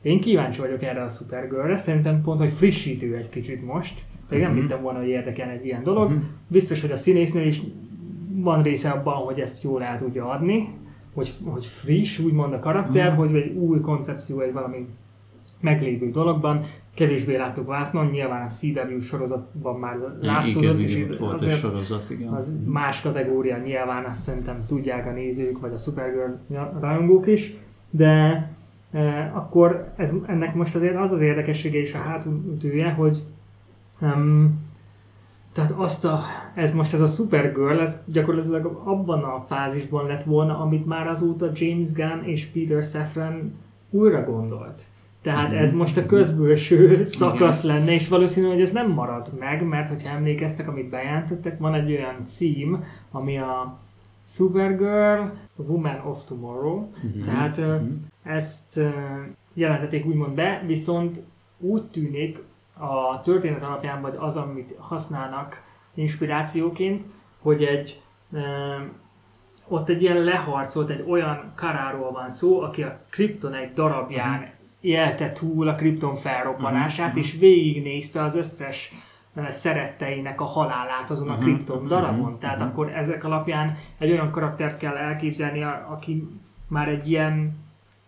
én 0.03 0.21
kíváncsi 0.21 0.61
vagyok 0.61 0.83
erre 0.83 1.03
a 1.03 1.09
Supergirlre, 1.09 1.77
szerintem 1.77 2.23
pont, 2.23 2.39
hogy 2.39 2.53
frissítő 2.53 3.17
egy 3.17 3.29
kicsit 3.29 3.67
most, 3.67 4.01
pedig 4.29 4.43
nem 4.43 4.53
uh-huh. 4.53 4.67
hittem 4.67 4.83
volna, 4.83 4.99
hogy 4.99 5.09
érdekel 5.09 5.49
egy 5.49 5.65
ilyen 5.65 5.83
dolog. 5.83 6.05
Uh-huh. 6.05 6.23
Biztos, 6.47 6.81
hogy 6.81 6.91
a 6.91 6.97
színésznél 6.97 7.47
is 7.47 7.61
van 8.35 8.63
része 8.63 8.91
abban, 8.91 9.15
hogy 9.15 9.41
ezt 9.41 9.63
jól 9.63 9.83
el 9.83 9.99
tudja 9.99 10.29
adni, 10.29 10.69
hogy, 11.15 11.33
hogy 11.45 11.67
friss, 11.67 12.19
úgymond 12.19 12.53
a 12.53 12.59
karakter, 12.59 13.13
mm. 13.13 13.17
hogy 13.17 13.35
egy 13.35 13.57
új 13.57 13.81
koncepció 13.81 14.41
egy 14.41 14.53
valami 14.53 14.87
meglévő 15.61 16.11
dologban, 16.11 16.67
kevésbé 16.95 17.37
látok 17.37 17.67
vásznon, 17.67 18.07
nyilván 18.07 18.47
a 18.47 18.51
CW 18.51 19.01
sorozatban 19.01 19.79
már 19.79 19.97
látszódott, 20.21 20.79
igen, 20.79 20.89
igen, 20.89 21.17
volt 21.19 21.43
egy 21.43 21.51
sorozat, 21.51 22.11
igen. 22.11 22.29
Az 22.29 22.57
más 22.67 23.01
kategória, 23.01 23.57
nyilván 23.57 24.05
azt 24.05 24.23
szerintem 24.23 24.65
tudják 24.67 25.07
a 25.07 25.11
nézők, 25.11 25.61
vagy 25.61 25.73
a 25.73 25.77
Supergirl 25.77 26.33
rajongók 26.81 27.27
is, 27.27 27.55
de 27.91 28.49
e, 28.93 29.33
akkor 29.35 29.93
ez, 29.97 30.15
ennek 30.27 30.55
most 30.55 30.75
azért 30.75 30.97
az 30.97 31.13
az 31.13 31.21
érdekessége 31.21 31.79
és 31.79 31.95
a 31.95 31.99
hátulütője, 31.99 32.91
hogy 32.91 33.23
um, 34.01 34.63
tehát 35.53 35.71
azt 35.71 36.05
a, 36.05 36.23
ez 36.55 36.73
most 36.73 36.93
ez 36.93 37.01
a 37.01 37.07
Supergirl, 37.07 37.81
ez 37.81 37.99
gyakorlatilag 38.07 38.81
abban 38.85 39.23
a 39.23 39.45
fázisban 39.49 40.07
lett 40.07 40.23
volna, 40.23 40.59
amit 40.59 40.87
már 40.87 41.07
azóta 41.07 41.51
James 41.55 41.93
Gunn 41.93 42.23
és 42.25 42.47
Peter 42.47 42.85
Safran 42.85 43.55
újra 43.91 44.25
gondolt. 44.25 44.83
Tehát 45.23 45.53
ez 45.53 45.69
mhm. 45.69 45.79
most 45.79 45.97
a 45.97 46.07
közbőső 46.07 47.05
szakasz 47.05 47.65
Igen. 47.65 47.77
lenne, 47.77 47.93
és 47.93 48.09
valószínű, 48.09 48.47
hogy 48.47 48.61
ez 48.61 48.73
nem 48.73 48.91
marad 48.91 49.31
meg, 49.39 49.67
mert 49.67 49.89
hogyha 49.89 50.09
emlékeztek, 50.09 50.69
amit 50.69 50.89
bejelentettek, 50.89 51.59
van 51.59 51.75
egy 51.75 51.91
olyan 51.91 52.17
cím, 52.27 52.85
ami 53.11 53.39
a 53.39 53.79
Supergirl, 54.27 55.23
Woman 55.57 56.01
of 56.07 56.25
Tomorrow. 56.25 56.77
Uh-huh. 56.77 57.25
Tehát 57.25 57.59
uh-huh. 57.59 57.89
ezt 58.23 58.81
jelentették 59.55 60.07
úgymond 60.07 60.35
be, 60.35 60.63
viszont 60.67 61.21
úgy 61.59 61.83
tűnik, 61.83 62.43
a 62.79 63.21
történet 63.23 63.63
alapján, 63.63 64.01
vagy 64.01 64.15
az, 64.19 64.37
amit 64.37 64.75
használnak 64.79 65.63
inspirációként, 65.95 67.05
hogy 67.41 67.63
egy 67.65 68.03
ott 69.69 69.89
egy 69.89 70.03
ilyen 70.03 70.19
leharcolt, 70.19 70.91
egy 70.91 71.05
olyan 71.09 71.53
karáról 71.57 72.11
van 72.11 72.31
szó, 72.31 72.61
aki 72.61 72.83
a 72.83 73.01
Krypton 73.11 73.55
egy 73.55 73.73
darabján 73.73 74.39
uh-huh. 74.39 74.49
élte 74.81 75.31
túl 75.31 75.69
a 75.69 75.75
Krypton 75.75 76.17
felrobbanását, 76.17 77.07
uh-huh. 77.07 77.25
és 77.25 77.37
végignézte 77.39 78.23
az 78.23 78.37
összes 78.37 78.93
szeretteinek 79.49 80.41
a 80.41 80.45
halálát 80.45 81.11
azon 81.11 81.29
a 81.29 81.39
Krypton 81.39 81.87
darabon. 81.87 82.21
Uh-huh. 82.21 82.39
Tehát 82.39 82.57
uh-huh. 82.57 82.73
akkor 82.73 82.93
ezek 82.93 83.25
alapján 83.25 83.77
egy 83.99 84.11
olyan 84.11 84.31
karaktert 84.31 84.79
kell 84.79 84.97
elképzelni, 84.97 85.63
aki 85.89 86.29
már 86.69 86.89
egy 86.89 87.11
ilyen, 87.11 87.57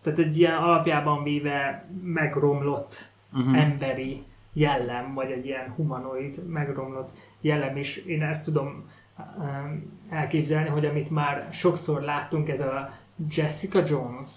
tehát 0.01 0.19
egy 0.19 0.37
ilyen 0.39 0.55
alapjában 0.55 1.23
véve 1.23 1.89
megromlott 2.03 3.09
uh-huh. 3.33 3.57
emberi 3.57 4.23
jellem, 4.53 5.13
vagy 5.13 5.31
egy 5.31 5.45
ilyen 5.45 5.73
humanoid, 5.75 6.47
megromlott 6.47 7.09
jellem, 7.47 7.77
és 7.77 7.97
én 7.97 8.21
ezt 8.21 8.43
tudom 8.43 8.89
um, 9.37 9.99
elképzelni, 10.09 10.69
hogy 10.69 10.85
amit 10.85 11.09
már 11.09 11.47
sokszor 11.51 12.01
láttunk, 12.01 12.49
ez 12.49 12.59
a 12.59 12.93
Jessica 13.29 13.83
Jones 13.87 14.27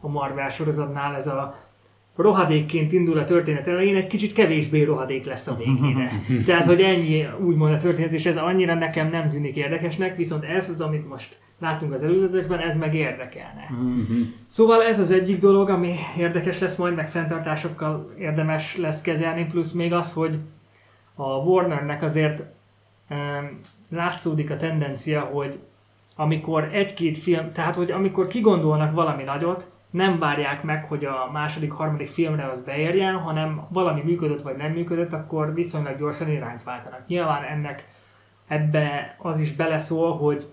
a 0.00 0.08
Marvel 0.08 0.48
sorozatnál, 0.48 1.14
ez 1.14 1.26
a 1.26 1.68
rohadékként 2.16 2.92
indul 2.92 3.18
a 3.18 3.24
történet 3.24 3.66
elején, 3.66 3.96
egy 3.96 4.06
kicsit 4.06 4.32
kevésbé 4.32 4.82
rohadék 4.82 5.24
lesz 5.24 5.46
a 5.46 5.56
végére. 5.56 6.10
Tehát, 6.46 6.64
hogy 6.64 6.80
ennyi 6.80 7.26
úgymond 7.40 7.74
a 7.74 7.76
történet, 7.76 8.12
és 8.12 8.26
ez 8.26 8.36
annyira 8.36 8.74
nekem 8.74 9.10
nem 9.10 9.28
tűnik 9.28 9.56
érdekesnek, 9.56 10.16
viszont 10.16 10.44
ez 10.44 10.68
az, 10.68 10.80
amit 10.80 11.08
most 11.08 11.38
látunk 11.58 11.92
az 11.92 12.02
előzetesben, 12.02 12.58
ez 12.58 12.76
meg 12.76 12.94
érdekelne. 12.94 13.68
Uh-huh. 13.70 14.26
Szóval 14.48 14.82
ez 14.82 14.98
az 14.98 15.10
egyik 15.10 15.40
dolog, 15.40 15.68
ami 15.68 15.94
érdekes 16.18 16.58
lesz 16.58 16.76
majd, 16.76 16.94
meg 16.94 17.08
fenntartásokkal 17.08 18.14
érdemes 18.18 18.76
lesz 18.76 19.00
kezelni, 19.00 19.44
plusz 19.44 19.72
még 19.72 19.92
az, 19.92 20.12
hogy 20.12 20.38
a 21.14 21.24
Warnernek 21.24 22.02
azért 22.02 22.42
látszódik 23.88 24.50
a 24.50 24.56
tendencia, 24.56 25.20
hogy 25.20 25.58
amikor 26.16 26.68
egy-két 26.72 27.18
film, 27.18 27.52
tehát 27.52 27.76
hogy 27.76 27.90
amikor 27.90 28.26
kigondolnak 28.26 28.94
valami 28.94 29.22
nagyot, 29.22 29.72
nem 29.90 30.18
várják 30.18 30.62
meg, 30.62 30.84
hogy 30.84 31.04
a 31.04 31.28
második, 31.32 31.72
harmadik 31.72 32.08
filmre 32.08 32.44
az 32.44 32.60
beérjen, 32.60 33.14
hanem 33.14 33.66
valami 33.68 34.00
működött 34.04 34.42
vagy 34.42 34.56
nem 34.56 34.72
működött, 34.72 35.12
akkor 35.12 35.54
viszonylag 35.54 35.98
gyorsan 35.98 36.30
irányt 36.30 36.62
váltanak. 36.62 37.06
Nyilván 37.06 37.42
ennek 37.42 37.88
ebbe 38.46 39.16
az 39.18 39.40
is 39.40 39.52
beleszól, 39.52 40.16
hogy 40.16 40.46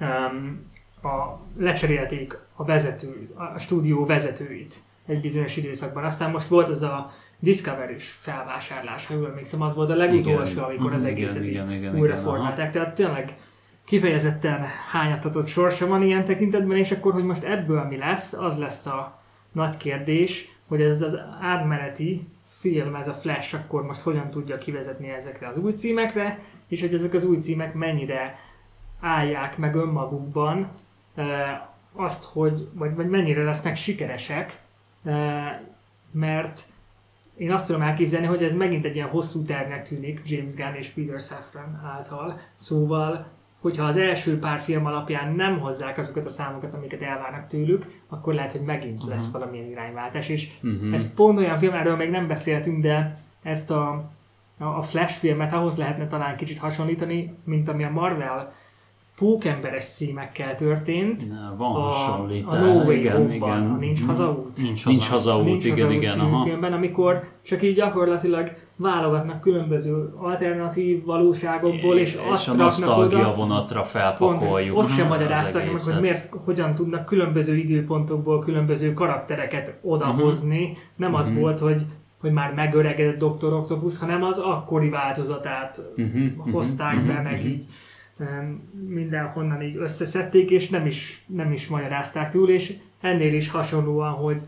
um, 0.00 0.70
a, 1.02 1.40
lecserélték 1.58 2.38
a 2.56 2.64
vezető, 2.64 3.34
a 3.54 3.58
stúdió 3.58 4.06
vezetőit 4.06 4.82
egy 5.06 5.20
bizonyos 5.20 5.56
időszakban. 5.56 6.04
Aztán 6.04 6.30
most 6.30 6.48
volt 6.48 6.68
az 6.68 6.82
a 6.82 7.12
Discovery-s 7.44 8.16
felvásárlás, 8.20 9.06
ha 9.06 9.14
jól 9.14 9.26
emlékszem, 9.26 9.62
az 9.62 9.74
volt 9.74 9.90
a 9.90 9.94
legutolsó, 9.94 10.62
amikor 10.62 10.92
az 10.92 11.04
egészet 11.04 11.44
igen, 11.44 11.72
igen, 11.72 11.94
újra 11.94 12.12
igen, 12.12 12.18
formálták. 12.18 12.72
Tehát 12.72 12.94
tényleg 12.94 13.36
kifejezetten 13.84 14.64
hányatatott 14.92 15.48
sorsa 15.48 15.86
van 15.86 16.02
ilyen 16.02 16.24
tekintetben, 16.24 16.76
és 16.76 16.90
akkor, 16.90 17.12
hogy 17.12 17.24
most 17.24 17.42
ebből 17.42 17.84
mi 17.84 17.96
lesz, 17.96 18.32
az 18.32 18.58
lesz 18.58 18.86
a 18.86 19.20
nagy 19.52 19.76
kérdés, 19.76 20.48
hogy 20.68 20.82
ez 20.82 21.02
az 21.02 21.18
átmeneti 21.40 22.26
film, 22.48 22.94
ez 22.94 23.08
a 23.08 23.14
Flash, 23.14 23.54
akkor 23.54 23.82
most 23.82 24.00
hogyan 24.00 24.30
tudja 24.30 24.58
kivezetni 24.58 25.08
ezekre 25.08 25.48
az 25.48 25.58
új 25.58 25.72
címekre, 25.72 26.38
és 26.68 26.80
hogy 26.80 26.94
ezek 26.94 27.14
az 27.14 27.24
új 27.24 27.38
címek 27.38 27.74
mennyire 27.74 28.38
állják 29.00 29.58
meg 29.58 29.74
önmagukban 29.74 30.68
azt, 31.92 32.24
hogy, 32.24 32.68
vagy, 32.72 32.94
vagy 32.94 33.08
mennyire 33.08 33.42
lesznek 33.42 33.76
sikeresek, 33.76 34.60
mert 36.10 36.62
én 37.36 37.52
azt 37.52 37.66
tudom 37.66 37.82
elképzelni, 37.82 38.26
hogy 38.26 38.42
ez 38.42 38.54
megint 38.54 38.84
egy 38.84 38.94
ilyen 38.94 39.08
hosszú 39.08 39.42
tervnek 39.42 39.88
tűnik 39.88 40.20
James 40.24 40.54
Gunn 40.54 40.74
és 40.74 40.88
Peter 40.88 41.20
Safran 41.20 41.80
által. 41.84 42.40
Szóval, 42.54 43.26
hogyha 43.60 43.84
az 43.84 43.96
első 43.96 44.38
pár 44.38 44.60
film 44.60 44.86
alapján 44.86 45.34
nem 45.34 45.58
hozzák 45.58 45.98
azokat 45.98 46.26
a 46.26 46.30
számokat, 46.30 46.74
amiket 46.74 47.02
elvárnak 47.02 47.46
tőlük, 47.46 47.86
akkor 48.08 48.34
lehet, 48.34 48.52
hogy 48.52 48.60
megint 48.60 48.94
uh-huh. 48.94 49.10
lesz 49.10 49.30
valamilyen 49.30 49.70
irányváltás. 49.70 50.28
És 50.28 50.48
uh-huh. 50.62 50.92
ez 50.92 51.14
pont 51.14 51.38
olyan 51.38 51.58
film, 51.58 51.74
erről 51.74 51.96
még 51.96 52.10
nem 52.10 52.26
beszéltünk, 52.26 52.82
de 52.82 53.18
ezt 53.42 53.70
a, 53.70 54.10
a 54.58 54.82
Flash 54.82 55.18
filmet 55.18 55.52
ahhoz 55.52 55.76
lehetne 55.76 56.06
talán 56.06 56.36
kicsit 56.36 56.58
hasonlítani, 56.58 57.34
mint 57.44 57.68
ami 57.68 57.84
a 57.84 57.90
Marvel 57.90 58.52
pókemberes 59.16 59.84
címekkel 59.84 60.56
történt. 60.56 61.28
Na, 61.28 61.54
van 61.56 61.74
a, 61.74 61.78
hasonlítás. 61.78 62.60
A 62.60 62.64
No 62.64 62.72
Way 62.72 62.92
igen, 62.92 63.16
Home-ban, 63.16 63.58
igen. 63.58 63.70
a 63.70 63.76
Nincs 63.76 64.04
Hazaút. 64.04 64.60
Nincs, 64.62 64.86
nincs 64.86 65.08
Hazaút, 65.08 65.44
nincs 65.44 65.64
igen, 65.64 65.76
hazaút 65.76 66.02
igen. 66.02 66.18
Aha. 66.18 66.44
filmben, 66.44 66.72
amikor 66.72 67.28
csak 67.42 67.62
így 67.62 67.74
gyakorlatilag 67.74 68.52
válogatnak 68.76 69.40
különböző 69.40 70.14
alternatív 70.16 71.04
valóságokból, 71.04 71.98
és, 71.98 72.12
és 72.12 72.20
azt 72.30 72.48
a 72.48 72.56
raknak 72.56 72.98
oda. 72.98 73.34
vonatra 73.34 73.84
felpakoljuk. 73.84 74.74
Pont, 74.74 74.86
ott 74.86 74.94
sem 74.94 75.08
magyarázták 75.08 75.72
meg, 75.72 75.80
hogy 75.80 76.00
miért, 76.00 76.34
hogyan 76.44 76.74
tudnak 76.74 77.04
különböző 77.04 77.56
időpontokból 77.56 78.38
különböző 78.38 78.92
karaktereket 78.92 79.78
odahozni. 79.82 80.62
Uh-huh. 80.62 80.76
Nem 80.96 81.14
az 81.14 81.26
uh-huh. 81.26 81.40
volt, 81.40 81.58
hogy 81.58 81.82
hogy 82.20 82.32
már 82.32 82.54
megöregedett 82.54 83.18
Dr. 83.18 83.52
Octopus, 83.52 83.98
hanem 83.98 84.22
az 84.22 84.38
akkori 84.38 84.88
változatát 84.88 85.80
uh-huh, 85.96 86.52
hozták 86.52 86.94
uh-huh, 86.94 87.14
be, 87.14 87.22
meg 87.22 87.32
uh-huh. 87.32 87.48
így 87.50 87.64
mindenhonnan 88.86 89.62
így 89.62 89.76
összeszedték, 89.76 90.50
és 90.50 90.68
nem 90.68 90.86
is, 90.86 91.24
nem 91.26 91.52
is 91.52 91.68
magyarázták 91.68 92.30
túl, 92.30 92.50
és 92.50 92.76
ennél 93.00 93.34
is 93.34 93.50
hasonlóan, 93.50 94.12
hogy 94.12 94.40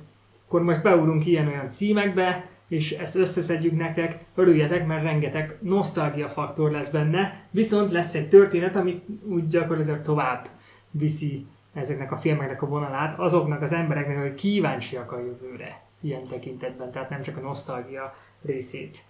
akkor 0.46 0.62
most 0.62 0.82
beúrunk 0.82 1.26
ilyen-olyan 1.26 1.68
címekbe, 1.68 2.48
és 2.68 2.92
ezt 2.92 3.14
összeszedjük 3.14 3.76
nektek, 3.76 4.18
örüljetek, 4.34 4.86
mert 4.86 5.02
rengeteg 5.02 5.56
nosztalgia 5.60 6.28
faktor 6.28 6.70
lesz 6.70 6.88
benne, 6.88 7.46
viszont 7.50 7.92
lesz 7.92 8.14
egy 8.14 8.28
történet, 8.28 8.76
ami 8.76 9.02
úgy 9.24 9.48
gyakorlatilag 9.48 10.02
tovább 10.02 10.48
viszi 10.90 11.46
ezeknek 11.74 12.12
a 12.12 12.16
filmeknek 12.16 12.62
a 12.62 12.66
vonalát, 12.66 13.18
azoknak 13.18 13.62
az 13.62 13.72
embereknek, 13.72 14.20
hogy 14.20 14.34
kíváncsiak 14.34 15.12
a 15.12 15.18
jövőre 15.18 15.82
ilyen 16.00 16.24
tekintetben, 16.24 16.90
tehát 16.90 17.10
nem 17.10 17.22
csak 17.22 17.36
a 17.36 17.40
nosztalgia 17.40 18.16
részét 18.42 19.04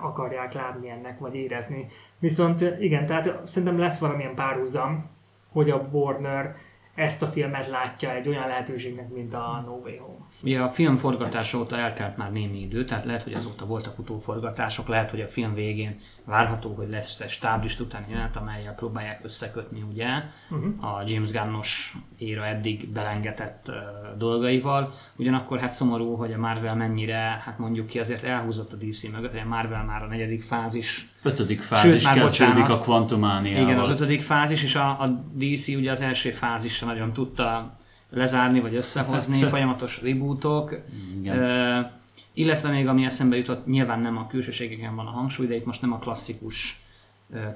akarják 0.00 0.52
látni 0.52 0.90
ennek, 0.90 1.18
vagy 1.18 1.34
érezni. 1.34 1.86
Viszont 2.18 2.60
igen, 2.60 3.06
tehát 3.06 3.46
szerintem 3.46 3.78
lesz 3.78 3.98
valamilyen 3.98 4.34
párhuzam, 4.34 5.10
hogy 5.52 5.70
a 5.70 5.88
Warner 5.92 6.56
ezt 6.98 7.22
a 7.22 7.26
filmet 7.26 7.68
látja 7.68 8.14
egy 8.14 8.28
olyan 8.28 8.46
lehetőségnek, 8.46 9.08
mint 9.08 9.34
a 9.34 9.62
No 9.66 9.72
Way 9.72 9.98
Home. 9.98 10.26
Ugye 10.42 10.60
a 10.60 10.68
film 10.68 10.96
forgatása 10.96 11.58
óta 11.58 11.76
eltelt 11.76 12.16
már 12.16 12.32
némi 12.32 12.60
idő, 12.60 12.84
tehát 12.84 13.04
lehet, 13.04 13.22
hogy 13.22 13.32
azóta 13.32 13.66
voltak 13.66 13.98
utóforgatások, 13.98 14.88
lehet, 14.88 15.10
hogy 15.10 15.20
a 15.20 15.26
film 15.26 15.54
végén 15.54 16.00
várható, 16.24 16.74
hogy 16.74 16.88
lesz 16.88 17.20
egy 17.20 17.28
stáblist 17.28 17.80
utáni 17.80 18.06
jelenet, 18.08 18.36
amelyel 18.36 18.74
próbálják 18.74 19.20
összekötni 19.24 19.82
ugye 19.82 20.06
uh-huh. 20.50 20.94
a 20.94 21.02
James 21.06 21.30
Gunnos 21.30 21.96
éra 22.18 22.46
eddig 22.46 22.88
belengetett 22.88 23.68
uh, 23.68 23.74
dolgaival. 24.16 24.94
Ugyanakkor 25.16 25.58
hát 25.58 25.72
szomorú, 25.72 26.14
hogy 26.14 26.32
a 26.32 26.38
Marvel 26.38 26.76
mennyire, 26.76 27.42
hát 27.44 27.58
mondjuk 27.58 27.86
ki 27.86 27.98
azért 27.98 28.24
elhúzott 28.24 28.72
a 28.72 28.76
DC 28.76 29.02
mögött, 29.02 29.30
hogy 29.30 29.40
a 29.44 29.48
Marvel 29.48 29.84
már 29.84 30.02
a 30.02 30.06
negyedik 30.06 30.42
fázis. 30.42 31.12
Ötödik 31.22 31.60
fázis 31.60 31.92
Sőt, 31.92 32.02
már 32.02 32.18
kezdődik 32.18 32.68
a 32.68 32.78
Quantumania. 32.78 33.60
Igen, 33.60 33.78
az 33.78 33.88
ötödik 33.88 34.22
fázis, 34.22 34.62
és 34.62 34.74
a, 34.74 34.88
a 34.88 35.24
DC 35.32 35.68
ugye 35.68 35.90
az 35.90 36.00
első 36.00 36.30
fázisra 36.30 36.86
nagyon 36.86 37.12
tudta 37.12 37.78
lezárni, 38.10 38.60
vagy 38.60 38.74
összehozni, 38.74 39.40
hát, 39.40 39.48
folyamatos 39.48 40.02
rebootok. 40.02 40.74
Igen. 41.18 41.38
Uh, 41.38 41.86
illetve 42.32 42.70
még 42.70 42.86
ami 42.86 43.04
eszembe 43.04 43.36
jutott, 43.36 43.66
nyilván 43.66 44.00
nem 44.00 44.16
a 44.16 44.26
külsőségeken 44.26 44.96
van 44.96 45.06
a 45.06 45.10
hangsúly, 45.10 45.46
de 45.46 45.54
itt 45.54 45.64
most 45.64 45.80
nem 45.80 45.92
a 45.92 45.98
klasszikus 45.98 46.80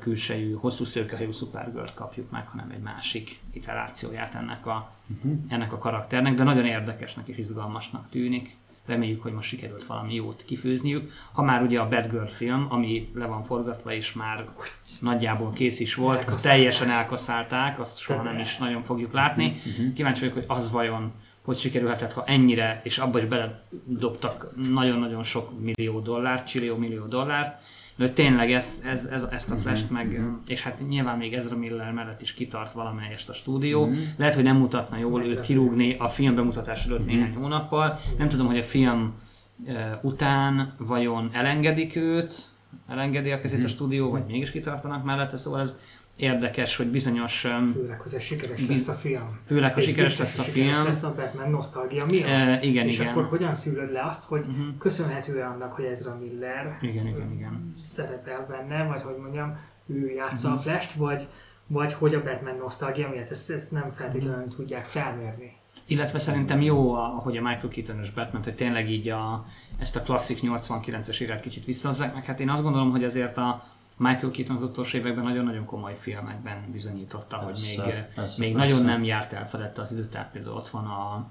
külsejű, 0.00 0.54
hosszú 0.54 0.84
szőkehajú 0.84 1.30
Supergirl 1.30 1.84
kapjuk 1.94 2.30
meg, 2.30 2.48
hanem 2.48 2.70
egy 2.70 2.80
másik 2.80 3.40
iterációját 3.52 4.34
ennek 4.34 4.66
a, 4.66 4.90
uh-huh. 5.16 5.32
ennek 5.48 5.72
a 5.72 5.78
karakternek, 5.78 6.34
de 6.34 6.42
nagyon 6.42 6.64
érdekesnek 6.64 7.28
és 7.28 7.36
izgalmasnak 7.36 8.10
tűnik. 8.10 8.56
Reméljük, 8.86 9.22
hogy 9.22 9.32
most 9.32 9.48
sikerült 9.48 9.86
valami 9.86 10.14
jót 10.14 10.42
kifőzniük. 10.46 11.12
Ha 11.32 11.42
már 11.42 11.62
ugye 11.62 11.80
a 11.80 11.88
Bad 11.88 12.10
Girl 12.10 12.24
film, 12.24 12.66
ami 12.68 13.10
le 13.14 13.26
van 13.26 13.42
forgatva 13.42 13.92
és 13.92 14.12
már 14.12 14.44
nagyjából 15.00 15.52
kész 15.52 15.80
is 15.80 15.94
volt, 15.94 16.24
azt 16.24 16.42
teljesen 16.42 16.90
elkaszálták, 16.90 17.80
azt 17.80 17.98
soha 17.98 18.22
nem 18.22 18.38
is 18.38 18.56
nagyon 18.56 18.82
fogjuk 18.82 19.12
látni. 19.12 19.46
Uh-huh. 19.46 19.92
Kíváncsi 19.92 20.20
vagyok, 20.20 20.34
hogy 20.34 20.56
az 20.56 20.72
vajon 20.72 21.12
hogy 21.44 21.56
sikerülhetett, 21.56 22.12
ha 22.12 22.24
ennyire, 22.24 22.80
és 22.84 22.98
abba 22.98 23.18
is 23.18 23.24
beledobtak 23.24 24.52
nagyon-nagyon 24.72 25.22
sok 25.22 25.60
millió 25.60 26.00
dollárt, 26.00 26.46
csillió 26.46 26.76
millió 26.76 27.06
dollárt, 27.06 27.62
de 28.02 28.08
hogy 28.08 28.16
tényleg 28.16 28.52
ez, 28.52 28.82
ez, 28.86 29.06
ez, 29.06 29.26
ezt 29.30 29.50
a 29.50 29.56
flash 29.56 29.90
meg, 29.90 30.08
uh-huh. 30.10 30.32
és 30.46 30.62
hát 30.62 30.88
nyilván 30.88 31.18
még 31.18 31.34
Ezra 31.34 31.56
Miller 31.56 31.92
mellett 31.92 32.22
is 32.22 32.34
kitart 32.34 32.72
valamelyest 32.72 33.28
a 33.28 33.32
stúdió. 33.32 33.82
Uh-huh. 33.82 33.98
Lehet, 34.16 34.34
hogy 34.34 34.44
nem 34.44 34.56
mutatna 34.56 34.96
jól 34.96 35.24
őt 35.24 35.40
kirúgni 35.40 35.96
a 35.98 36.08
film 36.08 36.34
bemutatás 36.34 36.84
előtt 36.84 37.00
uh-huh. 37.00 37.14
néhány 37.14 37.34
hónappal. 37.34 37.98
Nem 38.18 38.28
tudom, 38.28 38.46
hogy 38.46 38.58
a 38.58 38.62
film 38.62 39.14
uh, 39.64 39.74
után 40.02 40.74
vajon 40.78 41.30
elengedik 41.32 41.96
őt, 41.96 42.34
elengedi 42.88 43.30
a 43.30 43.40
kezét 43.40 43.64
a 43.64 43.68
stúdió, 43.68 44.10
vagy 44.10 44.24
mégis 44.26 44.50
kitartanak 44.50 45.04
mellette, 45.04 45.36
szóval 45.36 45.60
ez 45.60 45.76
érdekes, 46.16 46.76
hogy 46.76 46.86
bizonyos... 46.86 47.40
Főleg, 47.40 48.00
hogy 48.00 48.20
sikeres 48.20 48.60
biz... 48.60 48.68
lesz 48.68 48.88
a 48.88 49.00
film. 49.00 49.38
Főleg, 49.44 49.74
ha 49.74 49.80
sikeres 49.80 50.18
lesz 50.18 50.38
a 50.38 50.42
film. 50.42 50.66
Sikeres 50.66 50.84
lesz 50.84 51.02
a 51.02 51.14
Batman 51.14 51.50
nosztalgia 51.50 52.06
miatt. 52.06 52.28
E, 52.28 52.62
igen, 52.62 52.86
és 52.86 52.98
igen. 52.98 53.08
akkor 53.08 53.24
hogyan 53.24 53.54
szűröd 53.54 53.92
le 53.92 54.04
azt, 54.04 54.24
hogy 54.24 54.40
uh-huh. 54.40 54.76
köszönhetően 54.78 55.50
annak, 55.50 55.72
hogy 55.72 55.84
Ezra 55.84 56.18
Miller 56.20 56.76
igen, 56.80 57.06
igen, 57.06 57.32
igen. 57.32 57.74
szerepel 57.82 58.46
benne, 58.48 58.84
vagy 58.84 59.02
hogy 59.02 59.16
mondjam, 59.16 59.58
ő 59.86 60.10
játsza 60.10 60.48
uh-huh. 60.48 60.60
a 60.60 60.62
Flash-t, 60.62 60.92
vagy, 60.92 61.26
vagy 61.66 61.92
hogy 61.92 62.14
a 62.14 62.22
Batman 62.22 62.56
nosztalgia 62.56 63.08
miatt 63.08 63.30
ezt, 63.30 63.50
ezt 63.50 63.70
nem 63.70 63.92
feltétlenül 63.92 64.38
uh-huh. 64.38 64.54
tudják 64.54 64.84
felmérni. 64.84 65.60
Illetve 65.86 66.18
szerintem 66.18 66.60
jó, 66.60 66.94
hogy 66.94 67.36
a 67.36 67.42
Michael 67.42 67.68
Keaton-ös 67.68 68.10
Batman, 68.10 68.42
hogy 68.42 68.54
tényleg 68.54 68.90
így 68.90 69.08
a, 69.08 69.46
ezt 69.78 69.96
a 69.96 70.02
klasszik 70.02 70.38
89-es 70.42 71.20
évet 71.20 71.40
kicsit 71.40 71.64
visszahozzák, 71.64 72.14
meg 72.14 72.24
hát 72.24 72.40
én 72.40 72.50
azt 72.50 72.62
gondolom, 72.62 72.90
hogy 72.90 73.04
azért 73.04 73.36
a, 73.36 73.64
Michael 73.96 74.30
Keaton 74.30 74.56
az 74.56 74.62
utolsó 74.62 74.98
években 74.98 75.24
nagyon-nagyon 75.24 75.64
komoly 75.64 75.94
filmekben 75.96 76.68
bizonyította, 76.72 77.38
persze, 77.38 77.82
hogy 77.82 77.84
még, 77.86 78.04
persze, 78.14 78.40
még 78.40 78.52
persze. 78.52 78.68
nagyon 78.68 78.84
nem 78.84 79.04
járt 79.04 79.32
elfeledte 79.32 79.80
az 79.80 79.92
időt, 79.92 80.10
tehát 80.10 80.30
például 80.30 80.56
ott 80.56 80.68
van 80.68 80.84
a, 80.84 81.26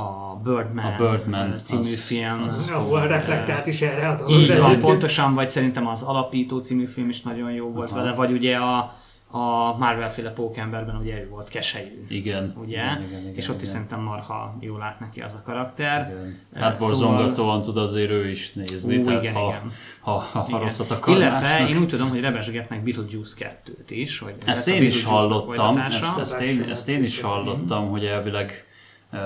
a 0.00 0.36
Birdman, 0.42 0.84
a 0.84 0.96
Birdman 0.96 1.58
című 1.62 1.92
az, 1.92 2.04
film. 2.04 2.42
Az, 2.42 2.68
ahol 2.68 3.06
reflektált 3.06 3.66
is 3.66 3.82
erre 3.82 4.08
a 4.08 4.28
Így 4.28 4.58
van, 4.58 4.78
pontosan, 4.78 5.34
vagy 5.34 5.50
szerintem 5.50 5.86
az 5.86 6.02
Alapító 6.02 6.58
című 6.58 6.86
film 6.86 7.08
is 7.08 7.22
nagyon 7.22 7.52
jó 7.52 7.70
volt 7.70 7.90
Aha. 7.90 7.98
vele, 7.98 8.14
vagy 8.14 8.32
ugye 8.32 8.56
a 8.56 8.94
a 9.34 9.76
Marvel-féle 9.78 10.30
pókemberben 10.30 10.96
ugye 10.96 11.20
ő 11.20 11.28
volt 11.28 11.48
keselyű. 11.48 12.06
Igen. 12.08 12.54
Ugye? 12.56 12.82
Igen, 12.82 13.02
igen, 13.02 13.20
igen, 13.20 13.34
és 13.34 13.44
ott 13.44 13.54
igen. 13.54 13.64
is 13.64 13.68
szerintem 13.68 14.00
marha 14.00 14.56
jól 14.60 14.78
lát 14.78 15.00
neki 15.00 15.20
az 15.20 15.34
a 15.34 15.42
karakter. 15.44 16.10
Igen. 16.10 16.38
Hát 16.54 16.78
borzongatóan 16.78 17.34
szóval... 17.34 17.60
tud 17.60 17.76
azért 17.76 18.10
ő 18.10 18.28
is 18.30 18.52
nézni, 18.52 18.96
Ú, 18.96 19.02
tehát 19.04 19.22
igen, 19.22 19.34
ha, 19.34 19.48
igen. 19.48 19.72
ha, 20.00 20.12
ha, 20.12 20.40
ha 20.40 20.58
rosszat 20.58 20.90
akar 20.90 21.16
Illetve 21.16 21.68
én 21.68 21.76
úgy 21.76 21.88
tudom, 21.88 22.08
hogy 22.08 22.20
rebesgetnek 22.20 22.82
Beetlejuice 22.82 23.60
2-t 23.64 23.88
is. 23.88 24.18
Hogy 24.18 24.34
ezt 24.44 24.68
én 24.68 24.82
is 24.82 25.04
hallottam, 25.04 25.76
ezt, 25.76 26.18
ezt, 26.18 26.40
én, 26.40 26.62
ezt 26.62 26.88
én 26.88 27.02
is 27.02 27.20
hallottam, 27.20 27.90
hogy 27.90 28.04
elvileg 28.04 28.64
uh, 29.12 29.18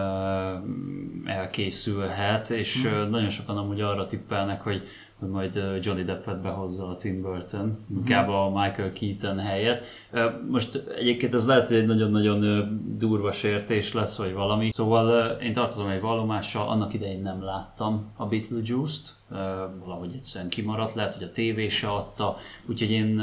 elkészülhet, 1.24 2.50
és 2.50 2.84
uh, 2.84 3.08
nagyon 3.08 3.30
sokan 3.30 3.56
amúgy 3.56 3.80
arra 3.80 4.06
tippelnek, 4.06 4.60
hogy 4.62 4.88
hogy 5.18 5.28
majd 5.28 5.60
Johnny 5.82 6.04
Deppet 6.04 6.40
behozza 6.40 6.88
a 6.88 6.96
Tim 6.96 7.22
Burton, 7.22 7.78
inkább 7.94 8.28
a 8.28 8.48
Michael 8.48 8.92
Keaton 8.92 9.38
helyett. 9.38 9.84
Most 10.50 10.82
egyébként 10.96 11.34
ez 11.34 11.46
lehet, 11.46 11.68
hogy 11.68 11.76
egy 11.76 11.86
nagyon-nagyon 11.86 12.68
durva 12.98 13.32
sértés 13.32 13.92
lesz, 13.92 14.18
vagy 14.18 14.32
valami. 14.32 14.70
Szóval 14.72 15.30
én 15.30 15.52
tartozom 15.52 15.88
egy 15.88 16.00
vallomással, 16.00 16.68
annak 16.68 16.94
idején 16.94 17.22
nem 17.22 17.42
láttam 17.42 18.12
a 18.16 18.26
Beetlejuice-t, 18.26 19.14
valahogy 19.84 20.12
egyszerűen 20.14 20.50
kimaradt, 20.50 20.94
lehet, 20.94 21.14
hogy 21.14 21.22
a 21.22 21.30
tévé 21.30 21.68
se 21.68 21.88
adta, 21.88 22.36
úgyhogy 22.66 22.90
én 22.90 23.18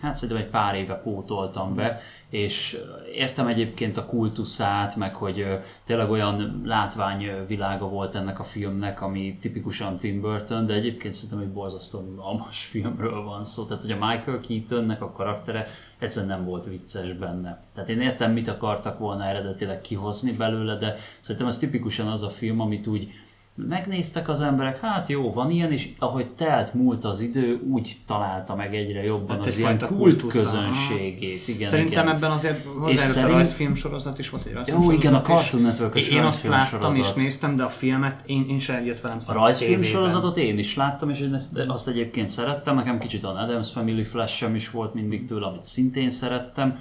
hát 0.00 0.16
szerintem 0.16 0.44
egy 0.44 0.50
pár 0.50 0.74
éve 0.74 0.94
pótoltam 0.94 1.74
be, 1.74 2.00
és 2.30 2.78
értem 3.14 3.46
egyébként 3.46 3.96
a 3.96 4.06
kultuszát, 4.06 4.96
meg 4.96 5.14
hogy 5.14 5.46
tényleg 5.84 6.10
olyan 6.10 6.62
látványvilága 6.64 7.88
volt 7.88 8.14
ennek 8.14 8.38
a 8.40 8.44
filmnek, 8.44 9.02
ami 9.02 9.38
tipikusan 9.40 9.96
Tim 9.96 10.20
Burton, 10.20 10.66
de 10.66 10.74
egyébként 10.74 11.14
szerintem 11.14 11.38
egy 11.38 11.52
borzasztó 11.52 12.14
almas 12.16 12.64
filmről 12.64 13.22
van 13.22 13.44
szó, 13.44 13.64
tehát 13.64 13.82
hogy 13.82 13.92
a 13.92 14.06
Michael 14.06 14.38
Keatonnek 14.48 15.02
a 15.02 15.12
karaktere 15.12 15.66
egyszerűen 15.98 16.36
nem 16.36 16.46
volt 16.46 16.64
vicces 16.64 17.12
benne. 17.12 17.62
Tehát 17.74 17.90
én 17.90 18.00
értem, 18.00 18.32
mit 18.32 18.48
akartak 18.48 18.98
volna 18.98 19.24
eredetileg 19.24 19.80
kihozni 19.80 20.32
belőle, 20.32 20.76
de 20.76 20.96
szerintem 21.20 21.46
ez 21.46 21.58
tipikusan 21.58 22.06
az 22.06 22.22
a 22.22 22.30
film, 22.30 22.60
amit 22.60 22.86
úgy 22.86 23.12
megnéztek 23.54 24.28
az 24.28 24.40
emberek, 24.40 24.80
hát 24.80 25.08
jó, 25.08 25.32
van 25.32 25.50
ilyen, 25.50 25.72
és 25.72 25.88
ahogy 25.98 26.26
telt 26.26 26.74
múlt 26.74 27.04
az 27.04 27.20
idő, 27.20 27.60
úgy 27.70 27.96
találta 28.06 28.54
meg 28.54 28.74
egyre 28.74 29.02
jobban 29.02 29.36
Hát 29.36 29.46
az 29.46 29.58
ilyen 29.58 29.78
kult 29.78 30.26
közönségét. 30.26 31.48
Igen, 31.48 31.68
Szerintem 31.68 32.04
igen. 32.04 32.16
ebben 32.16 32.30
azért 32.30 32.64
hozzájött 32.64 32.98
a 32.98 33.02
szerint- 33.02 33.32
rajzfilm 33.32 33.74
sorozat 33.74 34.18
is 34.18 34.30
volt 34.30 34.44
egy 34.44 34.52
rajzfilm 34.52 34.82
Jó, 34.82 34.90
igen, 34.90 35.14
a. 35.14 35.22
Cartoon 35.22 35.62
Network-ös 35.62 36.08
Én 36.08 36.22
azt 36.22 36.46
láttam 36.46 36.94
és 36.94 37.12
néztem, 37.12 37.56
de 37.56 37.62
a 37.62 37.68
filmet 37.68 38.20
én, 38.26 38.46
én 38.48 38.58
sem 38.58 38.84
jött 38.84 39.00
velem 39.00 39.18
A 39.26 39.32
rajzfilm 39.32 39.82
sorozatot 39.82 40.36
én 40.36 40.58
is 40.58 40.76
láttam, 40.76 41.10
és 41.10 41.20
én 41.20 41.34
ezt, 41.34 41.58
azt 41.68 41.88
egyébként 41.88 42.28
szerettem. 42.28 42.74
Nekem 42.74 42.98
kicsit 42.98 43.24
a 43.24 43.28
Adams 43.28 43.70
Family 43.70 44.02
Flash 44.02 44.34
sem 44.34 44.54
is 44.54 44.70
volt 44.70 44.94
mindig 44.94 45.26
tőle, 45.26 45.46
amit 45.46 45.62
szintén 45.62 46.10
szerettem. 46.10 46.78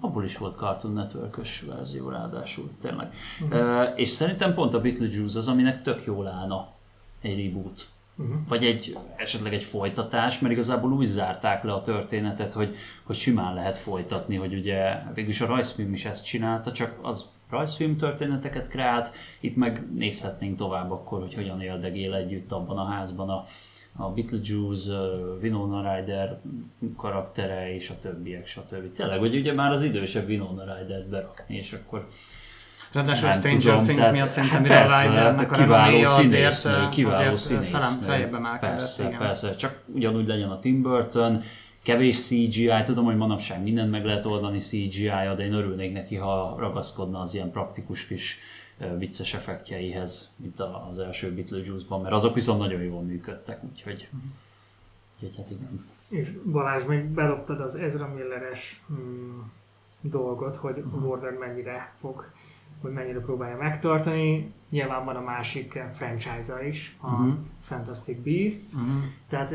Abból 0.00 0.24
is 0.24 0.36
volt 0.36 0.56
Cartoon 0.56 0.94
Network-ös 0.94 1.60
verzió 1.60 2.08
ráadásul, 2.08 2.70
tényleg. 2.80 3.12
Uh, 3.50 3.92
és 3.96 4.08
szerintem 4.08 4.54
pont 4.54 4.74
a 4.74 4.80
Beetlejuice 4.80 5.38
az, 5.38 5.48
aminek 5.48 5.82
tök 5.82 6.04
jól 6.04 6.26
állna 6.26 6.68
egy 7.20 7.44
reboot. 7.44 7.88
Mhm. 8.14 8.32
Vagy 8.48 8.64
egy, 8.64 8.96
esetleg 9.16 9.54
egy 9.54 9.62
folytatás, 9.62 10.38
mert 10.38 10.52
igazából 10.52 10.92
úgy 10.92 11.06
zárták 11.06 11.62
le 11.62 11.72
a 11.72 11.82
történetet, 11.82 12.52
hogy, 12.52 12.76
hogy 13.02 13.16
simán 13.16 13.54
lehet 13.54 13.78
folytatni, 13.78 14.36
hogy 14.36 14.54
ugye 14.54 15.02
végülis 15.14 15.40
a 15.40 15.46
rajzfilm 15.46 15.92
is 15.92 16.04
ezt 16.04 16.24
csinálta, 16.24 16.72
csak 16.72 16.98
az 17.02 17.28
rajzfilm 17.50 17.96
történeteket 17.96 18.68
kreált, 18.68 19.12
itt 19.40 19.56
meg 19.56 19.94
nézhetnénk 19.94 20.56
tovább 20.56 20.90
akkor, 20.90 21.20
hogy 21.20 21.34
hogyan 21.34 21.60
éldegél 21.60 22.14
együtt 22.14 22.52
abban 22.52 22.78
a 22.78 22.84
házban 22.84 23.28
a, 23.28 23.46
a 23.96 24.10
Beetlejuice, 24.10 24.92
Winona 25.42 25.94
Ryder 25.94 26.40
karaktere 26.96 27.74
és 27.74 27.90
a 27.90 27.98
többiek, 27.98 28.46
stb. 28.46 28.92
Tényleg, 28.92 29.18
hogy 29.18 29.34
ugye 29.34 29.52
már 29.52 29.72
az 29.72 29.82
idősebb 29.82 30.28
Winona 30.28 30.62
Ryder-t 30.62 31.08
berakni, 31.08 31.56
és 31.56 31.72
akkor 31.72 32.08
Ráadásul 32.92 33.28
a 33.28 33.32
Stranger 33.32 33.60
tudom, 33.60 33.82
Things 33.82 33.98
tehát- 33.98 34.12
miatt 34.14 34.28
szerintem 34.28 34.64
hát 34.64 34.68
Winona 34.68 34.84
persze, 34.84 35.08
Rydernek 35.08 35.50
a 35.50 35.54
hát 35.54 35.62
kiváló 35.62 35.84
renoméja 35.84 36.10
azért, 36.10 36.52
színésznő, 36.52 36.88
kiváló 36.88 37.36
színésznő. 37.36 37.78
felem 38.06 38.34
emelkedett. 38.34 38.76
Persze, 38.76 39.06
igen. 39.06 39.18
persze, 39.18 39.54
csak 39.54 39.82
ugyanúgy 39.94 40.26
legyen 40.26 40.50
a 40.50 40.58
Tim 40.58 40.82
Burton, 40.82 41.42
kevés 41.82 42.26
CGI, 42.26 42.72
tudom, 42.84 43.04
hogy 43.04 43.16
manapság 43.16 43.62
mindent 43.62 43.90
meg 43.90 44.04
lehet 44.04 44.26
oldani 44.26 44.58
CGI-ja, 44.58 45.34
de 45.34 45.44
én 45.44 45.52
örülnék 45.52 45.92
neki, 45.92 46.16
ha 46.16 46.56
ragaszkodna 46.58 47.20
az 47.20 47.34
ilyen 47.34 47.50
praktikus 47.50 48.06
kis 48.06 48.38
vicces 48.98 49.34
effektjeihez, 49.34 50.32
mint 50.36 50.60
az 50.90 50.98
első 50.98 51.34
Beetlejuice-ban, 51.34 52.00
mert 52.00 52.14
azok 52.14 52.34
viszont 52.34 52.58
nagyon 52.58 52.82
jól 52.82 53.02
működtek, 53.02 53.64
úgyhogy, 53.64 54.08
úgyhogy 55.14 55.36
hát 55.36 55.50
igen. 55.50 55.86
És 56.08 56.30
Balázs, 56.44 56.84
még 56.84 57.04
bedobtad 57.04 57.60
az 57.60 57.74
Ezra 57.74 58.08
Milleres 58.14 58.82
mm, 58.92 59.38
dolgot, 60.00 60.56
hogy 60.56 60.84
Warner 61.02 61.32
mennyire 61.32 61.92
fog, 62.00 62.30
hogy 62.80 62.92
mennyire 62.92 63.20
próbálja 63.20 63.56
megtartani. 63.56 64.52
Nyilván 64.68 65.04
van 65.04 65.16
a 65.16 65.20
másik 65.20 65.78
franchise-a 65.92 66.62
is, 66.62 66.96
a 67.00 67.10
Mhm. 67.10 67.30
Fantastic 67.70 68.16
Beasts. 68.24 68.74
Mhm. 68.74 68.96
Tehát 69.30 69.50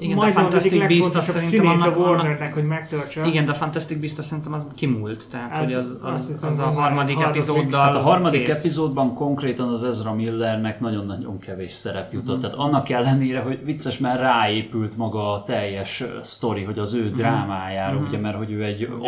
Igen, 0.00 0.08
de 0.08 0.14
a 0.14 0.16
majdnem 0.16 0.26
az 0.26 0.34
Fantastic 0.52 0.86
Beast 0.88 1.14
azt 1.14 1.30
szerintem 1.30 1.66
a 1.66 1.70
annak- 1.70 1.96
annak- 1.96 1.98
Warnernek, 1.98 2.54
hogy 2.54 2.64
megtartsa. 2.64 3.24
Igen, 3.24 3.44
de 3.44 3.50
a 3.50 3.54
Fantastic 3.54 3.98
Beast 4.00 4.18
azt 4.18 4.28
szerintem 4.28 4.52
az 4.52 4.66
kimúlt, 4.74 5.28
tehát 5.30 5.52
Az- 5.60 5.64
hogy 5.66 5.74
az, 5.74 6.00
az, 6.02 6.26
hiszem, 6.26 6.48
az 6.48 6.58
a 6.58 6.62
harmadik 6.62 7.14
harmadik- 7.16 7.24
epizóddal 7.24 7.80
Hát 7.80 7.94
a 7.94 8.00
harmadik 8.00 8.44
kész. 8.44 8.58
epizódban 8.58 9.14
konkrétan 9.14 9.68
az 9.68 9.82
Ezra 9.82 10.14
Millernek 10.14 10.80
nagyon-nagyon 10.80 11.38
kevés 11.38 11.72
szerep 11.72 12.12
jutott. 12.12 12.32
Mhm. 12.36 12.40
Tehát 12.40 12.56
annak 12.56 12.88
ellenére, 12.88 13.40
hogy 13.40 13.64
vicces, 13.64 13.98
mert 13.98 14.20
ráépült 14.20 14.96
maga 14.96 15.32
a 15.32 15.42
teljes 15.42 16.04
sztori, 16.20 16.62
hogy 16.62 16.78
az 16.78 16.94
ő 16.94 17.10
drámájára, 17.10 17.96
ugye, 17.98 18.18
mert 18.18 18.36
hogy 18.36 18.50
ő 18.50 18.64
egy 18.64 18.82
a 18.82 19.04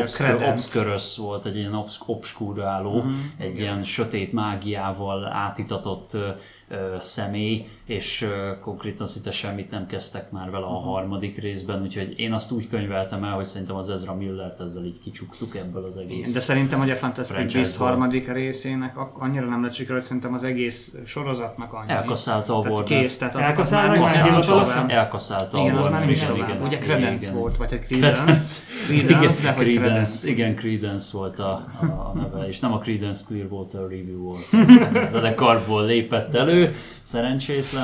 obszkörös 0.50 1.16
volt, 1.16 1.44
egy 1.46 1.56
ilyen 1.56 1.74
obsz, 1.74 1.98
obskuráló, 2.06 3.02
Mhm. 3.02 3.12
egy 3.38 3.58
ilyen 3.58 3.84
sötét 3.84 4.32
mágiával 4.32 5.26
átitatott 5.32 6.14
ö, 6.14 6.28
ö, 6.68 6.76
személy, 6.98 7.66
és 7.88 8.28
konkrétan 8.60 9.06
szinte 9.06 9.30
semmit 9.30 9.70
nem 9.70 9.86
kezdtek 9.86 10.30
már 10.30 10.50
vele 10.50 10.64
Mhm. 10.64 10.74
a 10.74 10.78
harmadik 10.78 11.38
részben, 11.40 11.82
úgyhogy 11.82 12.14
én 12.20 12.32
azt 12.32 12.50
úgy 12.50 12.68
könyveltem 12.68 13.24
el, 13.24 13.32
hogy 13.34 13.44
szerintem 13.44 13.76
az 13.76 13.88
Ezra 13.90 14.14
Millert 14.14 14.60
ezzel 14.60 14.84
így 14.84 14.98
kicsuktuk 15.02 15.56
ebből 15.56 15.84
az 15.84 15.96
egész. 15.96 16.32
De 16.32 16.40
szerintem, 16.40 16.78
hogy 16.78 16.90
a 16.90 16.94
Fantastic. 16.96 17.52
Beast 17.52 17.76
harmadik 17.76 18.32
részének 18.32 18.96
annyira 19.18 19.46
nem 19.48 19.62
lett 19.62 19.72
sikerült, 19.72 20.04
szerintem 20.04 20.34
az 20.34 20.44
egész 20.44 20.96
sorozatnak 21.06 21.72
annyi. 21.72 21.90
Elkaszálta 21.90 22.58
a 22.58 22.62
tehát 22.62 22.78
Warner. 22.78 23.00
kész, 23.00 23.16
tehát 23.18 23.34
az, 23.34 23.40
az 23.40 23.46
Elkaszálták 23.48 23.98
már 24.00 24.10
hivatalosan? 24.10 24.64
tovább. 24.64 24.90
Elkaszálta 24.90 25.58
Igen, 25.58 25.76
a 25.76 25.78
az 25.78 25.88
már 25.88 26.00
nem 26.00 26.08
is 26.10 26.22
tovább. 26.22 26.62
Ugye 26.64 26.78
Credence 26.78 27.22
igen. 27.26 27.38
volt, 27.38 27.56
vagy 27.56 27.72
egy 27.72 27.80
Credence. 27.80 28.14
Credence. 28.22 28.62
Igen, 28.92 29.06
Credence, 29.06 29.42
de 29.42 29.52
hogy 29.52 29.64
Credence, 29.64 29.80
Credence. 29.88 30.28
igen, 30.28 30.54
Credence 30.54 31.16
volt 31.18 31.38
a, 31.38 31.50
a, 31.80 31.84
a 31.84 32.12
neve, 32.14 32.46
és 32.48 32.58
nem 32.60 32.72
a 32.72 32.78
Credence 32.78 33.24
Clearwater 33.26 33.80
Review 33.80 34.18
volt. 34.22 34.46
Ez 35.04 35.14
a 35.14 35.34
karból 35.34 35.84
lépett 35.86 36.34
elő, 36.34 36.74
szerencsétlen, 37.02 37.77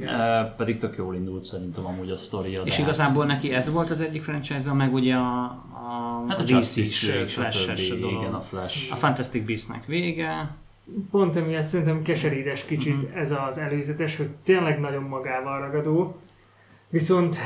eh, 0.00 0.46
pedig 0.56 0.78
tök 0.78 0.96
jól 0.96 1.14
indult 1.14 1.44
szerintem 1.44 1.86
amúgy 1.86 2.10
a 2.10 2.16
sztoria. 2.16 2.62
És 2.62 2.78
igazából 2.78 3.24
neki 3.24 3.52
ez 3.52 3.70
volt 3.72 3.90
az 3.90 4.00
egyik 4.00 4.22
franchise 4.22 4.72
meg 4.72 4.94
ugye 4.94 5.14
a, 5.14 5.42
a, 5.72 6.24
hát 6.28 6.38
a 6.38 6.42
DC 6.42 6.50
Justice 6.50 7.22
is 7.24 7.32
flash-es 7.34 7.88
dolog. 7.88 8.20
Igen, 8.20 8.34
a 8.34 8.40
Flash. 8.40 8.92
A 8.92 8.96
Fantastic 8.96 9.46
Beastnek 9.46 9.86
vége, 9.86 10.54
Pont 11.10 11.36
emiatt 11.36 11.64
szerintem 11.64 12.02
keserítes 12.02 12.64
kicsit 12.64 13.10
Mhm. 13.10 13.18
ez 13.18 13.34
az 13.50 13.58
előzetes, 13.58 14.16
hogy 14.16 14.28
tényleg 14.44 14.80
nagyon 14.80 15.02
magával 15.02 15.60
ragadó. 15.60 16.16
Viszont 16.88 17.36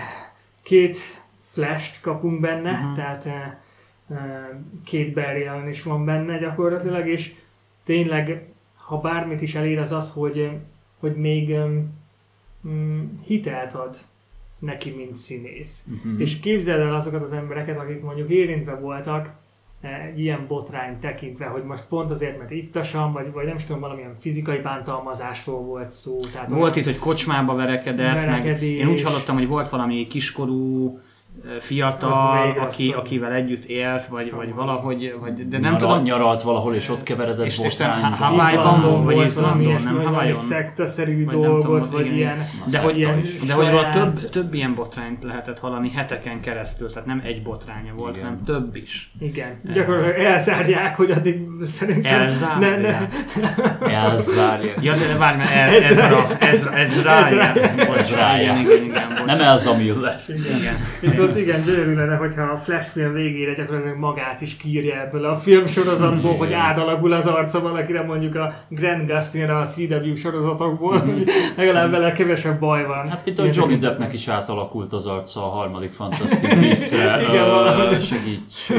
két 0.62 0.98
flash 1.40 2.00
kapunk 2.00 2.40
benne, 2.40 2.70
Mhm. 2.72 2.94
tehát 2.94 3.26
eh, 3.26 3.54
eh, 4.10 4.16
két 4.84 5.14
Barry 5.14 5.44
Allen 5.46 5.68
is 5.68 5.82
van 5.82 6.04
benne 6.04 6.38
gyakorlatilag, 6.38 7.08
és 7.08 7.34
tényleg, 7.84 8.48
ha 8.76 8.96
bármit 9.00 9.42
is 9.42 9.54
elér, 9.54 9.78
az 9.78 9.92
az, 9.92 10.12
hogy, 10.12 10.50
hogy 11.00 11.16
még 11.16 11.54
mm, 12.68 13.02
hitelt 13.24 13.74
ad 13.74 13.96
neki, 14.58 14.90
mint 14.90 15.16
színész. 15.16 15.86
Mhm. 16.04 16.20
És 16.20 16.40
képzeld 16.40 16.80
el 16.80 16.94
azokat 16.94 17.22
az 17.22 17.32
embereket, 17.32 17.78
akik 17.78 18.02
mondjuk 18.02 18.28
érintve 18.28 18.74
voltak 18.74 19.30
eh, 19.80 20.06
egy 20.06 20.20
ilyen 20.20 20.44
botrány 20.48 20.98
tekintve, 20.98 21.46
hogy 21.46 21.64
most 21.64 21.84
pont 21.88 22.10
azért, 22.10 22.38
mert 22.38 22.50
ittasan, 22.50 23.12
vagy, 23.12 23.32
vagy 23.32 23.46
nem 23.46 23.56
is 23.56 23.64
tudom, 23.64 23.80
valamilyen 23.80 24.16
fizikai 24.20 24.58
bántalmazásról 24.58 25.60
volt 25.60 25.90
szó. 25.90 26.16
Tehát 26.32 26.48
Volt 26.48 26.76
itt, 26.76 26.84
hogy 26.84 26.98
kocsmába 26.98 27.54
verekedett, 27.54 28.26
meg 28.26 28.62
én 28.62 28.88
úgy 28.88 29.02
hallottam, 29.02 29.36
hogy 29.36 29.46
volt 29.46 29.68
valami 29.68 30.06
kiskorú 30.06 30.98
fiatal, 31.58 32.50
aki, 32.58 32.92
akivel 32.96 33.32
együtt 33.32 33.64
élt, 33.64 34.06
vagy, 34.06 34.32
vagy 34.36 34.54
valahogy, 34.54 35.14
vagy, 35.20 35.48
de 35.48 35.58
nem 35.58 35.72
Nyara, 35.72 35.86
tudom, 35.86 36.02
Nyaralt 36.02 36.42
valahol, 36.42 36.74
és 36.74 36.88
ott 36.88 37.02
keveredett 37.02 37.46
És- 37.46 37.58
és. 37.58 37.76
Ha- 37.80 38.24
Hawaii-ban 38.24 39.04
vagy 39.04 39.24
Izlandon, 39.24 39.82
nem 39.84 40.02
Hawaii-on? 40.04 40.34
szektaszerű 40.34 41.24
Vagy 41.24 41.34
nem 41.34 41.42
dolgot, 41.50 41.62
tudom, 41.82 42.02
vagy 42.02 42.16
ilyen... 42.16 42.46
de 42.70 42.78
hogy, 42.78 42.98
ilyen 42.98 43.22
de 43.46 43.52
hogy 43.52 43.68
róla 43.68 43.88
több, 43.88 44.14
több 44.30 44.54
ilyen 44.54 44.74
botrányt 44.74 45.22
lehetett 45.22 45.58
hallani 45.58 45.90
heteken 45.90 46.40
keresztül, 46.40 46.88
tehát 46.92 47.06
nem 47.06 47.20
egy 47.24 47.42
botránya 47.42 47.92
volt, 47.96 48.16
Igen. 48.16 48.28
hanem 48.28 48.44
több 48.44 48.76
is. 48.76 49.12
Igen, 49.20 49.60
gyakorlatilag 49.74 50.18
elzárják, 50.18 50.96
hogy 50.96 51.10
addig 51.10 51.40
szerintem... 51.64 52.20
Elzárják. 52.20 52.80
Ne, 52.80 53.08
ne, 53.80 53.92
Elzárja. 53.92 54.72
Ja, 54.80 54.94
de 54.96 55.16
várj, 55.18 55.36
mert 55.36 55.50
ez, 55.50 55.84
ez, 55.90 56.00
rá, 56.00 56.26
ez, 56.40 56.68
ez 56.74 57.02
rája. 57.02 57.52
Bocs, 57.86 58.14
rája. 58.14 58.42
igen, 58.52 58.60
igen, 58.60 58.84
igen, 58.84 59.08
bocs. 59.08 59.24
Nem 59.26 59.40
Elza 59.40 59.76
Miller. 59.76 60.20
Igen. 60.28 60.76
Viszont 61.20 61.38
igen, 61.38 61.64
gyönyörű 61.64 61.94
lenne, 61.94 62.16
hogyha 62.16 62.42
a 62.42 62.58
Flash 62.58 62.88
film 62.90 63.12
végére 63.12 63.54
gyakorlatilag 63.54 63.98
magát 63.98 64.40
is 64.40 64.56
kírja 64.56 65.00
ebből 65.00 65.24
a 65.24 65.36
filmsorozatból, 65.36 66.36
hogy 66.36 66.52
átalakul 66.52 67.12
az 67.12 67.26
arca 67.26 67.60
valakire, 67.60 68.02
mondjuk 68.02 68.34
a 68.34 68.54
Grant 68.68 69.06
Gustin 69.06 69.50
a 69.50 69.66
CW 69.66 70.16
sorozatokból, 70.16 70.98
hogy 70.98 71.24
legalább 71.56 71.90
vele 71.90 72.12
kevesebb 72.12 72.60
baj 72.60 72.86
van. 72.86 73.08
Hát 73.08 73.32
ahogy 73.36 73.54
Johnny 73.56 73.76
Deppnek 73.76 74.12
is 74.12 74.28
átalakult 74.28 74.92
az 74.92 75.06
arca 75.06 75.44
a 75.44 75.48
harmadik 75.48 75.92
Fantastic 75.92 76.90
valahogy. 77.30 78.02
Segíts. 78.02 78.70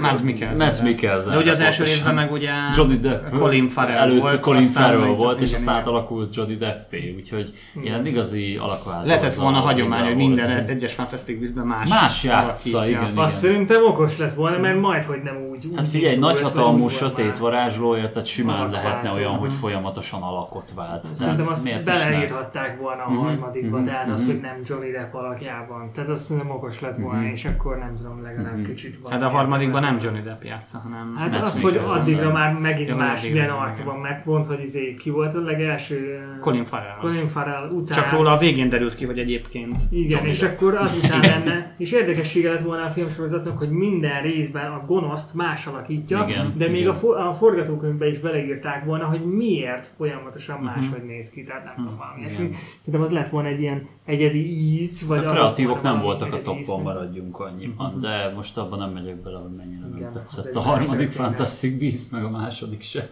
Mads 0.00 0.22
Mikkelsen. 0.22 0.66
Mads 0.66 0.82
Mikkelsen. 0.82 1.32
De 1.32 1.38
ugye 1.38 1.50
az 1.50 1.60
első 1.60 1.82
pontosan. 1.82 2.06
részben 2.06 2.14
meg 2.14 2.32
ugye 2.32 2.50
Johnny 2.76 3.00
Depp. 3.00 3.34
Colin 3.38 3.68
Farrell 3.68 3.96
Előtt 3.96 4.20
volt, 4.20 4.40
Colin 4.40 4.62
Farrell 4.62 5.06
volt, 5.06 5.40
és 5.40 5.52
aztán 5.52 5.62
igen. 5.62 5.74
átalakult 5.74 6.34
Johnny 6.34 6.56
Deppé, 6.56 7.14
úgyhogy 7.16 7.52
ilyen 7.82 8.06
igazi 8.06 8.56
alakváltozó. 8.56 9.06
Lehetett 9.06 9.34
volna 9.34 9.58
hagyomány, 9.58 10.04
hogy 10.04 10.16
minden 10.16 10.50
egyes 10.66 10.92
Fantastic 10.92 11.38
Beastben 11.38 11.66
más 11.88 12.00
Más 12.00 12.24
játsza, 12.24 12.78
alakítja. 12.78 13.00
igen. 13.02 13.16
Azt 13.18 13.38
szerintem 13.38 13.84
okos 13.84 14.16
lett 14.18 14.34
volna, 14.34 14.58
mert 14.58 14.80
majd, 14.80 15.04
hogy 15.04 15.20
nem 15.24 15.36
úgy. 15.50 15.64
úgy 15.66 15.76
Hát 15.76 15.88
figyelj, 15.88 16.18
vagy 16.18 16.40
úgy 16.80 16.90
sötét 16.90 17.38
varázslója, 17.38 18.10
tehát 18.10 18.26
simán 18.28 18.56
Alakváltó. 18.56 18.86
lehetne 18.88 19.10
olyan, 19.10 19.32
hogy 19.32 19.48
Mhm. 19.48 19.58
folyamatosan 19.58 20.22
alakot 20.22 20.72
vált. 20.74 21.04
Szerintem 21.04 21.48
azt 21.48 21.64
miért 21.64 21.84
beleírhatták 21.84 22.80
volna 22.80 23.02
a 23.04 23.10
Mhm, 23.10 23.18
harmadikba, 23.18 23.76
mhm, 23.76 23.86
tehát 23.86 24.10
az, 24.10 24.22
mhm. 24.22 24.30
hogy 24.30 24.40
nem 24.40 24.60
Johnny 24.66 24.90
Depp 24.90 25.14
alakjában. 25.14 25.90
Tehát 25.94 26.10
azt 26.10 26.24
szerintem 26.24 26.50
okos 26.50 26.80
lett 26.80 26.96
volna, 26.96 27.22
és 27.28 27.44
akkor 27.44 27.78
nem 27.78 27.94
tudom, 27.96 28.22
legalább 28.22 28.66
kicsit 28.66 28.98
van. 29.02 29.12
Hát 29.12 29.22
a 29.22 29.28
harmadikban 29.28 29.80
nem 29.80 29.96
Johnny 30.00 30.20
Depp 30.22 30.42
játsza, 30.42 30.78
hanem 30.82 31.16
Hát 31.18 31.36
az, 31.36 31.62
hogy 31.62 31.80
addigra 31.86 32.32
már 32.32 32.52
megint 32.52 32.96
más 32.96 33.18
addigra, 33.18 33.32
milyen 33.34 33.48
igen. 33.54 33.58
arc 33.62 33.82
van, 33.82 33.98
meg 33.98 34.22
pont, 34.22 34.46
hogy 34.46 34.60
izé, 34.62 34.94
ki 34.94 35.10
volt 35.10 35.34
a 35.34 35.40
legelső? 35.40 36.20
Colin 36.40 36.64
Farrell. 36.64 36.96
Colin 37.00 37.28
Farrell 37.28 37.68
után. 37.70 37.96
Csak 38.02 38.10
róla 38.12 38.32
a 38.32 38.36
végén 38.36 38.68
derült 38.68 38.94
ki, 38.94 39.04
hogy 39.04 39.18
egyébként 39.18 39.74
Igen, 39.90 40.26
és 40.26 40.42
akkor 40.42 40.74
azután 40.74 41.20
lenne, 41.20 41.71
és 41.76 41.92
érdekessége 41.92 42.52
lett 42.52 42.62
volna 42.62 42.84
a 42.84 42.90
filmsorozatnak, 42.90 43.58
hogy 43.58 43.70
minden 43.70 44.22
részben 44.22 44.72
a 44.72 44.84
gonoszt 44.86 45.34
más 45.34 45.66
alakítja, 45.66 46.26
Igen, 46.28 46.54
de 46.56 46.68
még 46.68 46.80
igen. 46.80 46.90
a, 46.90 46.94
for, 46.94 47.16
a 47.16 47.32
forgatókönyvbe 47.32 48.08
is 48.08 48.18
beleírták 48.18 48.84
volna, 48.84 49.04
hogy 49.04 49.24
miért 49.24 49.86
folyamatosan 49.86 50.60
máshogy 50.60 51.04
néz 51.04 51.30
ki, 51.30 51.44
tehát 51.44 51.64
nem 51.64 51.74
tudom, 51.74 51.96
valami 51.96 52.20
ilyesmi. 52.20 52.50
Szerintem 52.78 53.02
az 53.02 53.10
lett 53.10 53.28
volna 53.28 53.48
egy 53.48 53.60
ilyen 53.60 53.88
egyedi 54.04 54.78
íz, 54.78 55.06
vagy 55.06 55.24
a 55.24 55.30
kreatívok 55.30 55.82
nem 55.82 55.98
voltak 55.98 56.46
a 56.46 56.56
íz, 56.58 56.68
nem? 56.68 56.82
maradjunk 56.82 57.40
annyiban, 57.40 58.00
de 58.00 58.32
most 58.34 58.58
abban 58.58 58.78
nem 58.78 58.90
megyek 58.90 59.16
bele, 59.16 59.38
hogy 59.38 59.56
mennyire 59.56 59.86
Igen, 59.86 60.00
nem 60.00 60.12
tetszett 60.12 60.54
a 60.54 60.60
harmadik. 60.60 61.10
Fantastic 61.10 61.78
Beast, 61.78 62.12
meg 62.12 62.24
a 62.24 62.30
második 62.30 62.82
se. 62.82 63.10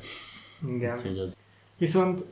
Igen. 0.66 0.96
Úgyhogy 0.96 1.18
az 1.18 1.38
Viszont 1.80 2.24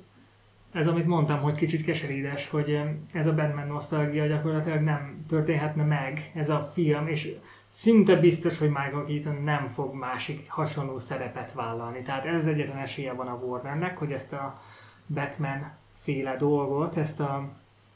ez, 0.78 0.86
amit 0.86 1.06
mondtam, 1.06 1.40
hogy 1.40 1.54
kicsit 1.54 1.84
keserídes, 1.84 2.48
hogy 2.48 2.80
ez 3.12 3.26
a 3.26 3.34
Batman 3.34 3.66
nosztalgia 3.66 4.26
gyakorlatilag 4.26 4.80
nem 4.80 5.24
történhetne 5.28 5.84
meg, 5.84 6.30
ez 6.34 6.50
a 6.50 6.60
film, 6.72 7.06
és 7.06 7.34
szinte 7.68 8.16
biztos, 8.16 8.58
hogy 8.58 8.68
Michael 8.68 9.04
Keaton 9.06 9.42
nem 9.42 9.66
fog 9.66 9.94
másik 9.94 10.50
hasonló 10.50 10.98
szerepet 10.98 11.52
vállalni. 11.52 12.02
Tehát 12.02 12.24
ez 12.24 12.46
egyetlen 12.46 12.76
esélye 12.76 13.12
van 13.12 13.26
a 13.26 13.34
Warnernek, 13.34 13.98
hogy 13.98 14.12
ezt 14.12 14.32
a 14.32 14.60
Batman 15.06 15.70
féle 15.98 16.36
dolgot, 16.36 16.96
ezt 16.96 17.20
a 17.20 17.48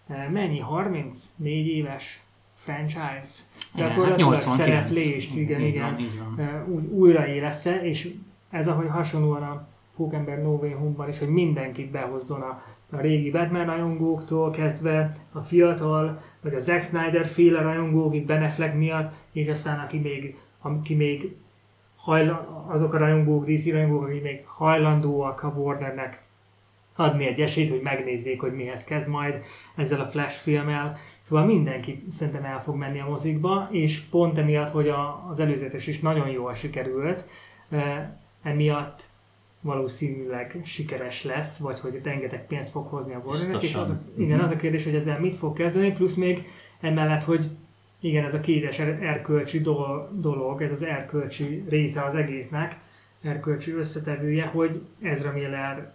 eh, 0.09 0.29
mennyi, 0.31 0.59
34 0.59 1.67
éves 1.67 2.23
franchise 2.55 3.43
Igen, 3.75 3.89
hát 3.89 3.97
gyakorlatilag 3.97 4.19
89. 4.19 4.57
szereplést, 4.57 5.35
igen, 5.35 5.61
igen, 5.61 5.97
van. 6.19 6.47
eh, 6.47 6.69
úgy 6.69 6.85
újraélesz-e, 6.85 7.83
és 7.83 8.15
ez 8.51 8.69
ahogy 8.69 8.89
hasonlóan 8.89 9.43
a 9.43 9.67
Pókember 10.03 10.43
No 10.43 10.51
Way 10.51 10.73
Home-ban 10.73 11.09
is, 11.09 11.19
hogy 11.19 11.29
mindenkit 11.29 11.91
behozzon 11.91 12.41
a, 12.41 12.63
a 12.91 13.01
régi 13.01 13.31
Batman 13.31 13.67
rajongóktól 13.67 14.51
kezdve 14.51 15.17
a 15.33 15.41
fiatal, 15.41 16.23
vagy 16.41 16.55
a 16.55 16.59
Zack 16.59 16.83
Snyder 16.83 17.27
féle 17.27 17.61
rajongók 17.61 18.15
itt 18.15 18.27
Ben 18.27 18.43
Affleck 18.43 18.75
miatt, 18.75 19.13
és 19.33 19.49
aztán 19.49 19.79
aki 19.79 19.99
még, 19.99 20.37
aki 20.61 20.95
még 20.95 21.37
hajla, 21.97 22.67
azok 22.69 22.95
a 22.95 22.99
rajongók, 22.99 23.45
DC 23.45 23.71
rajongók, 23.71 24.03
akik 24.03 24.23
még 24.23 24.43
hajlandóak 24.47 25.43
a 25.43 25.49
Warnernek 25.49 26.23
adni 26.97 27.27
egy 27.27 27.41
esélyt, 27.41 27.71
hogy 27.71 27.81
megnézzék, 27.83 28.41
hogy 28.41 28.53
mihez 28.53 28.85
kezd 28.85 29.09
majd 29.09 29.43
ezzel 29.77 30.01
a 30.01 30.07
Flash 30.07 30.37
filmmel. 30.37 30.99
Szóval 31.21 31.45
mindenki 31.45 32.05
szerintem 32.11 32.45
el 32.45 32.63
fog 32.63 32.77
menni 32.77 33.01
a 33.01 33.09
mozikba, 33.09 33.69
és 33.71 34.01
pont 34.01 34.39
emiatt, 34.39 34.71
hogy 34.71 34.89
a, 34.89 35.27
az 35.31 35.39
előzetes 35.39 35.87
is 35.87 36.01
nagyon 36.01 36.29
jól 36.29 36.55
sikerült, 36.55 37.27
eh, 37.71 38.09
emiatt 38.43 39.11
valószínűleg 39.63 40.61
sikeres 40.65 41.25
lesz, 41.25 41.59
vagy 41.59 41.81
hogy 41.81 42.01
rengeteg 42.05 42.47
pénzt 42.47 42.71
fog 42.71 42.87
hozni 42.87 43.15
a 43.15 43.23
Warnernek, 43.25 43.63
és 43.63 43.75
az 43.75 43.89
a, 43.91 44.01
igen, 44.17 44.37
Mhm. 44.37 44.45
az 44.45 44.51
a 44.51 44.57
kérdés, 44.57 44.85
hogy 44.85 44.95
ezzel 44.95 45.21
mit 45.21 45.37
fog 45.37 45.57
kezdeni, 45.57 45.93
plusz 45.93 46.15
még 46.15 46.47
emellett, 46.81 47.25
hogy 47.25 47.47
igen, 48.01 48.25
ez 48.25 48.35
a 48.35 48.41
kétes 48.41 48.79
er- 48.79 49.03
erkölcsi 49.03 49.61
do- 49.61 50.21
dolog, 50.21 50.63
ez 50.63 50.71
az 50.71 50.83
erkölcsi 50.83 51.65
része 51.69 52.05
az 52.05 52.15
egésznek, 52.15 52.77
erkölcsi 53.23 53.71
összetevője, 53.73 54.45
hogy 54.45 54.83
Ezra 55.03 55.33
Miller 55.33 55.95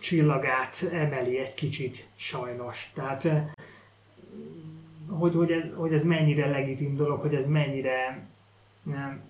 csillagát 0.00 0.88
emeli 0.92 1.38
egy 1.38 1.54
kicsit 1.54 2.06
sajnos. 2.16 2.90
Tehát 2.94 3.24
eh, 3.24 3.44
hogy, 5.08 5.34
hogy, 5.34 5.50
ez, 5.52 5.72
hogy 5.76 5.92
ez 5.92 6.04
mennyire 6.04 6.46
legitim 6.50 6.96
dolog, 6.96 7.20
hogy 7.20 7.34
ez 7.34 7.46
mennyire 7.46 8.26
nem, 8.82 9.20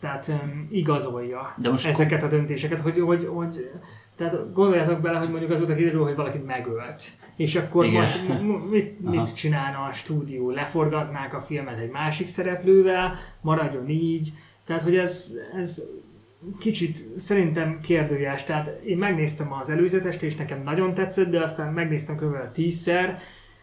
tehát 0.00 0.32
igazolja 0.70 1.54
De 1.56 1.70
most 1.70 1.86
ezeket 1.86 2.22
a 2.22 2.28
döntéseket, 2.28 2.80
hogy, 2.80 3.00
hogy, 3.00 3.28
hogy 3.32 3.70
tehát 4.16 4.52
gondoljatok 4.52 5.00
bele, 5.00 5.18
hogy 5.18 5.30
mondjuk 5.30 5.50
azóta 5.50 5.74
kiderül, 5.74 6.02
hogy 6.02 6.16
valakit 6.16 6.46
megölt. 6.46 7.02
És 7.36 7.56
akkor 7.56 7.84
Igen. 7.84 8.00
most 8.00 8.42
mit, 8.70 9.00
mit 9.00 9.34
csinálna 9.34 9.84
a 9.84 9.92
stúdió? 9.92 10.50
Leforgatnák 10.50 11.34
a 11.34 11.40
filmet 11.40 11.78
egy 11.78 11.90
másik 11.90 12.26
szereplővel, 12.26 13.14
maradjon 13.40 13.88
így. 13.88 14.32
Tehát, 14.66 14.82
hogy 14.82 14.96
ez, 14.96 15.34
ez 15.56 15.82
kicsit 16.58 16.98
szerintem 17.16 17.80
kérdőjes. 17.80 18.42
Tehát 18.42 18.80
én 18.84 18.98
megnéztem 18.98 19.52
az 19.52 19.70
előzetest, 19.70 20.22
és 20.22 20.36
nekem 20.36 20.62
nagyon 20.62 20.94
tetszett, 20.94 21.30
de 21.30 21.42
aztán 21.42 21.72
megnéztem 21.72 22.16
kb. 22.16 22.52
tízszer, 22.52 23.18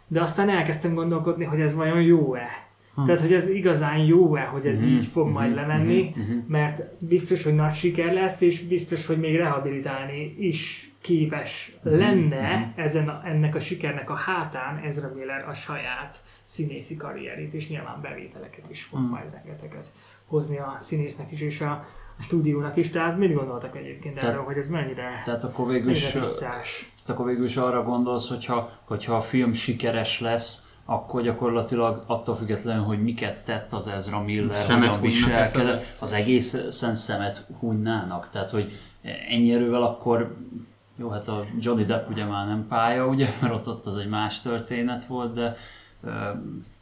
de 0.07 0.21
aztán 0.21 0.49
elkezdtem 0.49 0.93
gondolkodni, 0.93 1.43
hogy 1.43 1.61
ez 1.61 1.73
vajon 1.73 2.01
jó-e. 2.01 2.66
Hm. 2.97 3.05
Tehát, 3.05 3.21
hogy 3.21 3.33
ez 3.33 3.49
igazán 3.49 3.97
jó-e, 3.97 4.41
hogy 4.41 4.65
ez 4.65 4.83
Mhm, 4.83 4.91
így 4.93 5.05
fog 5.05 5.27
majd 5.29 5.49
mhm, 5.49 5.59
lemenni, 5.59 6.13
mhm, 6.15 6.19
mhm. 6.31 6.37
mert 6.47 6.81
biztos, 6.99 7.43
hogy 7.43 7.55
nagy 7.55 7.73
siker 7.73 8.13
lesz, 8.13 8.41
és 8.41 8.61
biztos, 8.61 9.05
hogy 9.05 9.19
még 9.19 9.35
rehabilitálni 9.35 10.35
is 10.39 10.91
képes 11.01 11.75
Mhm, 11.83 11.95
lenne 11.95 12.73
ezen 12.75 13.07
a, 13.09 13.21
ennek 13.25 13.55
a 13.55 13.59
sikernek 13.59 14.09
a 14.09 14.13
hátán 14.13 14.77
Ezra 14.77 15.11
Miller 15.15 15.47
a 15.49 15.53
saját 15.53 16.19
színészi 16.43 16.95
karrierét, 16.97 17.53
és 17.53 17.67
nyilván 17.69 17.99
bevételeket 18.01 18.63
is 18.69 18.83
fog 18.83 18.99
Mhm. 18.99 19.09
majd 19.09 19.25
rengeteget 19.33 19.91
hozni 20.25 20.57
a 20.57 20.75
színésznek 20.77 21.31
is, 21.31 21.41
és 21.41 21.61
a, 21.61 21.71
a 22.19 22.21
stúdiónak 22.21 22.77
is. 22.77 22.89
Tehát 22.89 23.17
mit 23.17 23.33
gondoltak 23.33 23.75
egyébként 23.77 24.15
Tehát- 24.15 24.29
erről, 24.29 24.43
hogy 24.43 24.57
ez 24.57 24.67
mennyire, 24.67 25.21
Tehát 25.25 25.43
akkor 25.43 25.67
végül 25.67 25.89
is, 25.91 26.11
tehát 26.39 26.65
akkor 27.05 27.25
végül 27.25 27.45
is 27.45 27.57
arra 27.57 27.83
gondolsz, 27.83 28.29
hogyha, 28.29 28.71
hogyha 28.85 29.15
a 29.15 29.21
film 29.21 29.53
sikeres 29.53 30.19
lesz, 30.19 30.65
akkor 30.89 31.21
gyakorlatilag 31.21 32.03
attól 32.05 32.35
függetlenül, 32.35 32.83
hogy 32.83 33.03
miket 33.03 33.43
tett 33.43 33.73
az 33.73 33.87
Ezra 33.87 34.21
Miller, 34.21 34.55
Szemet 34.55 34.87
hogyan 34.87 35.01
viselkedett, 35.01 35.85
az 35.99 36.13
egészen 36.13 36.95
szemet 36.95 37.45
hunynának. 37.59 38.29
Tehát, 38.29 38.49
hogy 38.49 38.71
ennyi 39.29 39.53
erővel 39.53 39.83
akkor 39.83 40.35
jó, 40.95 41.09
hát 41.09 41.27
a 41.27 41.45
Johnny 41.59 41.85
Depp 41.85 42.09
ugye 42.09 42.25
már 42.25 42.47
nem 42.47 42.65
pálya, 42.67 43.07
ugye, 43.07 43.29
mert 43.41 43.53
ott, 43.53 43.67
ott 43.67 43.85
az 43.85 43.97
egy 43.97 44.09
más 44.09 44.41
történet 44.41 45.05
volt, 45.05 45.33
de 45.33 45.57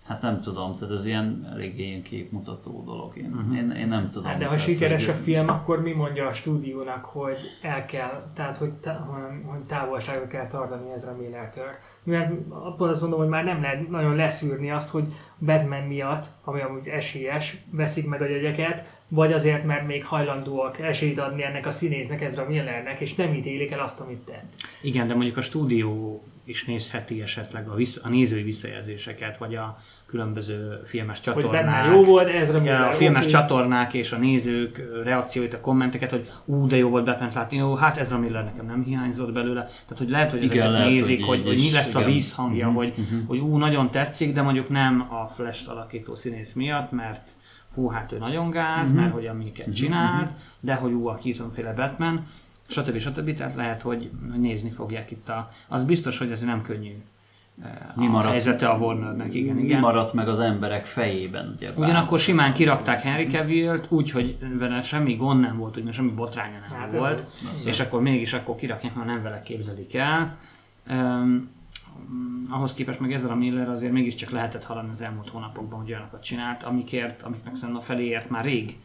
hát 0.07 0.21
nem 0.21 0.41
tudom, 0.41 0.71
tehát 0.75 0.93
ez 0.93 1.05
ilyen 1.05 1.47
eléggé 1.51 1.83
ilyen 1.87 2.01
képmutató 2.01 2.83
dolog. 2.85 3.17
Én, 3.17 3.29
Mhm. 3.29 3.55
én, 3.55 3.71
én 3.71 3.87
nem 3.87 4.09
tudom. 4.09 4.27
Hát 4.29 4.37
de 4.37 4.45
ha 4.45 4.49
tehát, 4.51 4.65
sikeres 4.65 5.05
hogy- 5.05 5.15
a 5.15 5.17
film, 5.17 5.49
akkor 5.49 5.81
mi 5.81 5.91
mondja 5.91 6.27
a 6.27 6.33
stúdiónak, 6.33 7.05
hogy 7.05 7.37
el 7.61 7.85
kell, 7.85 8.31
tehát 8.35 8.57
hogy, 8.57 8.71
tá- 8.71 9.01
hogy- 9.45 9.59
távolságot 9.67 10.27
kell 10.27 10.47
tartani 10.47 10.91
Ezra 10.95 11.15
Millertől? 11.21 11.69
Mert 12.03 12.31
pont 12.77 12.91
azt 12.91 13.01
mondom, 13.01 13.19
hogy 13.19 13.27
már 13.29 13.43
nem 13.43 13.61
lehet 13.61 13.89
nagyon 13.89 14.15
leszűrni 14.15 14.71
azt, 14.71 14.89
hogy 14.89 15.05
Batman 15.39 15.83
miatt, 15.83 16.25
ami 16.43 16.61
amúgy 16.61 16.87
esélyes, 16.87 17.57
veszik 17.71 18.07
meg 18.07 18.21
a 18.21 18.27
jegyeket, 18.27 18.93
vagy 19.07 19.33
azért, 19.33 19.65
mert 19.65 19.87
még 19.87 20.05
hajlandóak 20.05 20.79
esélyt 20.79 21.19
adni 21.19 21.43
ennek 21.43 21.65
a 21.65 21.71
színésznek, 21.71 22.21
Ezra 22.21 22.45
Millernek, 22.47 22.99
és 22.99 23.15
nem 23.15 23.33
ítélik 23.33 23.71
el 23.71 23.79
azt, 23.79 23.99
amit 23.99 24.17
tett. 24.25 24.43
Igen, 24.81 25.07
de 25.07 25.13
mondjuk 25.15 25.37
a 25.37 25.41
stúdió 25.41 26.23
is 26.43 26.65
nézheti 26.65 27.21
esetleg 27.21 27.67
a, 27.67 27.75
vissza, 27.75 28.01
a 28.05 28.09
nézői 28.09 28.43
visszajelzéseket, 28.43 29.37
vagy 29.37 29.55
a 29.55 29.77
különböző 30.15 30.79
filmes 30.83 31.19
Hogy 31.25 31.33
csatornák. 31.35 31.65
Batman 31.65 31.93
jó 31.95 32.03
volt, 32.03 32.29
Ja, 32.65 32.87
a 32.87 32.91
filmes 32.91 33.23
oké. 33.23 33.31
csatornák 33.33 33.93
és 33.93 34.11
a 34.11 34.17
nézők 34.17 35.01
reakcióit, 35.03 35.53
a 35.53 35.59
kommenteket, 35.61 36.09
hogy 36.09 36.31
ú, 36.45 36.67
de 36.67 36.75
jó 36.75 36.89
volt 36.89 37.05
Batman 37.05 37.29
látni, 37.33 37.57
jó, 37.57 37.75
hát 37.75 37.97
Ezra 37.97 38.19
Miller 38.19 38.43
nekem 38.43 38.65
nem 38.65 38.83
hiányzott 38.83 39.31
belőle. 39.31 39.61
Tehát, 39.63 39.97
hogy 39.97 40.09
lehet, 40.09 40.31
hogy 40.31 40.43
Igen, 40.43 40.51
ezeket 40.57 40.71
lehet, 40.71 40.87
nézik, 40.87 41.25
hogy 41.25 41.37
hogy, 41.37 41.47
hogy, 41.47 41.57
mi 41.57 41.71
lesz 41.71 41.95
a 41.95 41.99
igen. 41.99 42.11
vízhangja, 42.11 42.67
Mhm, 42.67 42.75
hogy, 42.75 42.93
mhm. 42.97 43.25
hogy 43.27 43.39
ú, 43.39 43.57
nagyon 43.57 43.91
tetszik, 43.91 44.33
de 44.33 44.41
mondjuk 44.41 44.69
nem 44.69 45.07
a 45.09 45.27
Flash 45.27 45.69
alakító 45.69 46.15
színész 46.15 46.53
miatt, 46.53 46.91
mert 46.91 47.29
hú, 47.73 47.87
hát 47.89 48.11
ő 48.11 48.17
nagyon 48.17 48.49
gáz, 48.49 48.91
Mhm. 48.91 48.99
mert 48.99 49.13
hogy 49.13 49.25
amiket 49.25 49.73
csinált, 49.73 50.31
de 50.59 50.75
hogy 50.75 50.91
ú, 50.91 51.07
a 51.07 51.19
Keaton-féle 51.23 51.73
Batman, 51.73 52.25
stb. 52.67 52.97
stb. 52.97 53.33
Tehát 53.33 53.55
lehet, 53.55 53.81
hogy 53.81 54.09
hogy 54.31 54.39
nézni 54.39 54.69
fogják 54.69 55.11
itt 55.11 55.29
a... 55.29 55.49
Az 55.67 55.83
biztos, 55.83 56.17
hogy 56.17 56.31
ez 56.31 56.41
nem 56.41 56.61
könnyű 56.61 56.93
Mi 57.95 58.05
a 58.05 58.09
maradt? 58.09 58.29
helyzete 58.29 58.67
a 58.67 58.77
Warnernek, 58.77 59.33
igen, 59.33 59.55
Mi 59.55 59.63
igen. 59.63 59.79
maradt 59.79 60.13
meg 60.13 60.27
az 60.27 60.39
emberek 60.39 60.85
fejében, 60.85 61.53
ugye? 61.55 61.67
Ugyanakkor 61.75 62.19
simán 62.19 62.53
kirakták 62.53 63.01
Henry 63.01 63.27
Cavill-t, 63.27 63.91
úgy, 63.91 64.11
hogy 64.11 64.37
vele 64.57 64.81
semmi 64.81 65.13
gond 65.15 65.39
nem 65.39 65.57
volt, 65.57 65.77
úgy, 65.77 65.93
semmi 65.93 66.11
botránya 66.11 66.59
nem 66.69 66.79
Hát 66.79 66.87
ez 66.87 66.99
volt, 66.99 67.19
az. 67.55 67.65
és 67.65 67.79
akkor 67.79 68.01
mégis 68.01 68.33
akkor 68.33 68.55
kirakják, 68.55 68.95
mert 68.95 69.07
nem 69.07 69.21
vele 69.21 69.41
képzelik 69.41 69.95
el. 69.95 70.37
Um, 70.89 71.49
ahhoz 72.49 72.73
képest 72.73 72.99
meg 72.99 73.11
ezzel 73.13 73.31
a 73.31 73.35
Miller 73.35 73.69
azért 73.69 73.91
mégiscsak 73.91 74.29
lehetett 74.29 74.63
hallani 74.63 74.89
az 74.91 75.01
elmúlt 75.01 75.29
hónapokban, 75.29 75.79
hogy 75.79 75.89
olyanokat 75.89 76.23
csinált, 76.23 76.63
amikért, 76.63 77.21
amiknek 77.21 77.55
szerintem 77.55 77.83
a 77.83 77.85
feléért 77.85 78.29
már 78.29 78.43
rég 78.45 78.77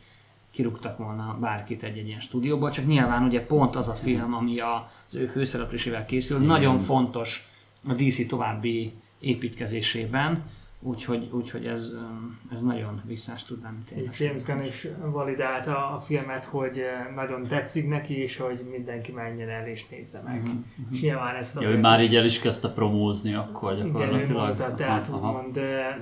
kirúgtak 0.51 0.99
volna 0.99 1.37
bárkit 1.41 1.83
egy, 1.83 1.99
egy 1.99 2.07
ilyen 2.07 2.21
stúdióból, 2.21 2.71
csak 2.71 2.87
nyilván 2.87 3.23
ugye 3.23 3.47
pont 3.47 3.77
az 3.77 3.89
a 3.89 3.95
film, 3.95 4.35
ami 4.35 4.59
a, 4.59 4.91
az 5.09 5.15
ő 5.15 5.27
főszereplésével 5.27 6.05
készül, 6.05 6.39
nagyon 6.39 6.79
fontos 6.79 7.50
a 7.89 7.93
DC 7.93 8.27
további 8.27 8.93
építkezésében, 9.21 10.43
úgyhogy, 10.81 11.29
úgyhogy 11.33 11.67
ez, 11.67 11.93
um, 11.93 12.39
ez 12.53 12.63
nagyon 12.63 13.03
visszás 13.07 13.45
tud 13.45 13.63
lenni 13.63 13.83
tényleg. 13.89 14.15
James 14.19 14.67
is 14.69 14.87
validálta 15.05 15.91
a 15.91 16.01
filmet, 16.01 16.45
hogy 16.45 16.79
eh, 16.79 17.15
nagyon 17.15 17.47
tetszik 17.47 17.89
neki, 17.89 18.23
és 18.23 18.37
hogy 18.37 18.65
mindenki 18.71 19.13
menjen 19.13 19.49
el 19.49 19.69
és 19.69 19.87
nézze 19.89 20.23
meg. 20.25 20.43
Mhm, 20.43 20.51
És 20.93 21.01
nyilván 21.01 21.35
ezt 21.35 21.61
Ja, 21.61 21.69
hogy 21.69 21.81
már 21.81 22.03
így 22.03 22.17
el 22.17 22.25
is 22.25 22.39
kezdte 22.39 22.69
promózni 22.73 23.35
akkor 23.35 23.73
Igen, 23.73 23.87
ő 23.87 23.91
gyakorlatilag. 23.91 24.43
mondta, 24.47 24.75
tehát 24.75 25.09
Aha, 25.09 25.17
aha. 25.17 25.29
úgymond, 25.29 25.57
eh, 25.57 25.97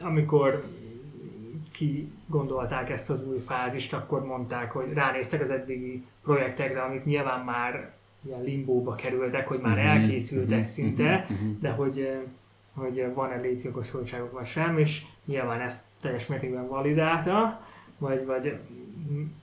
amikor 0.00 0.64
ki 1.72 2.12
gondolták 2.26 2.90
ezt 2.90 3.10
az 3.10 3.26
új 3.26 3.38
fázist, 3.46 3.92
akkor 3.92 4.24
mondták, 4.24 4.72
hogy 4.72 4.92
ránéztek 4.92 5.40
az 5.40 5.50
eddigi 5.50 6.04
projektekre, 6.22 6.82
amik 6.82 7.04
nyilván 7.04 7.44
már 7.44 7.92
ilyen 8.26 8.42
limbóba 8.42 8.94
kerültek, 8.94 9.48
hogy 9.48 9.60
már 9.60 9.76
Mhm, 9.76 9.86
elkészültek 9.86 10.58
mhm, 10.58 10.66
szinte, 10.68 11.26
mhm, 11.28 11.50
de 11.60 11.70
hogy, 11.70 11.98
eh, 11.98 12.18
hogy 12.74 13.04
van-e 13.14 13.36
létjogosultságok 13.36 14.32
vagy 14.32 14.46
sem, 14.46 14.78
és 14.78 15.02
nyilván 15.24 15.60
ezt 15.60 15.84
teljes 16.00 16.26
mértékben 16.26 16.68
validálta, 16.68 17.60
vagy, 17.98 18.24
vagy 18.26 18.58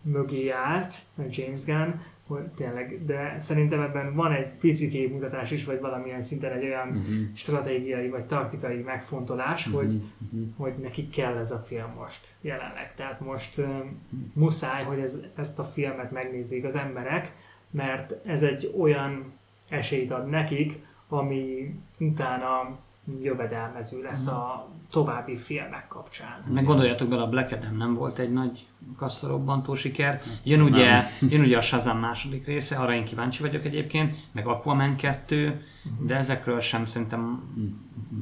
mögé 0.02 0.50
állt 0.50 0.94
James 1.30 1.66
Gunn, 1.66 1.90
hogy 2.28 2.44
tényleg, 2.56 3.06
de 3.06 3.36
szerintem 3.38 3.82
ebben 3.82 4.16
van 4.16 4.32
egy 4.32 4.48
pici 4.48 4.90
képmutatás 4.90 5.52
is, 5.52 5.66
vagy 5.66 5.80
valamilyen 5.80 6.22
szinten 6.22 6.52
egy 6.52 6.64
olyan 6.64 6.88
Mhm. 6.88 7.24
stratégiai 7.36 8.10
vagy 8.10 8.24
taktikai 8.26 8.78
megfontolás, 8.82 9.66
Mhm. 9.66 9.76
hogy, 9.76 10.02
hogy 10.58 10.74
neki 10.82 11.10
kell 11.10 11.38
ez 11.38 11.52
a 11.52 11.58
film 11.58 11.90
most 12.00 12.28
jelenleg. 12.42 12.94
Tehát 12.96 13.20
most 13.20 13.58
um, 13.58 14.02
muszáj, 14.34 14.84
hogy 14.84 15.00
ez, 15.00 15.20
ezt 15.36 15.60
a 15.60 15.64
filmet 15.64 16.12
megnézzék 16.12 16.64
az 16.66 16.76
emberek, 16.76 17.32
mert 17.72 18.14
ez 18.26 18.44
egy 18.44 18.74
olyan 18.80 19.34
esélyt 19.70 20.12
ad 20.12 20.30
nekik, 20.30 20.86
ami 21.10 21.74
utána 22.00 22.78
jövedelmező 23.22 24.02
lesz 24.02 24.28
a 24.28 24.68
további 24.92 25.38
filmek 25.38 25.88
kapcsán. 25.88 26.44
Meg 26.54 26.64
gondoljatok 26.64 27.10
bele, 27.10 27.22
a 27.22 27.30
Black 27.30 27.52
Adam 27.52 27.78
nem 27.78 27.94
volt 27.94 28.20
egy 28.20 28.32
nagy 28.32 28.66
kasszarobbantó 28.98 29.74
siker. 29.74 30.22
Jön 30.44 30.62
ugye, 30.62 31.04
jön 31.22 31.42
ugye 31.42 31.58
a 31.58 31.62
Shazam 31.62 32.00
második 32.00 32.46
része, 32.46 32.76
arra 32.76 32.94
én 32.94 33.06
kíváncsi 33.06 33.42
vagyok 33.42 33.66
egyébként, 33.66 34.16
meg 34.32 34.48
Aquaman 34.48 34.96
2, 34.96 35.66
de 36.00 36.16
ezekről 36.16 36.60
sem 36.60 36.86
szerintem 36.86 37.44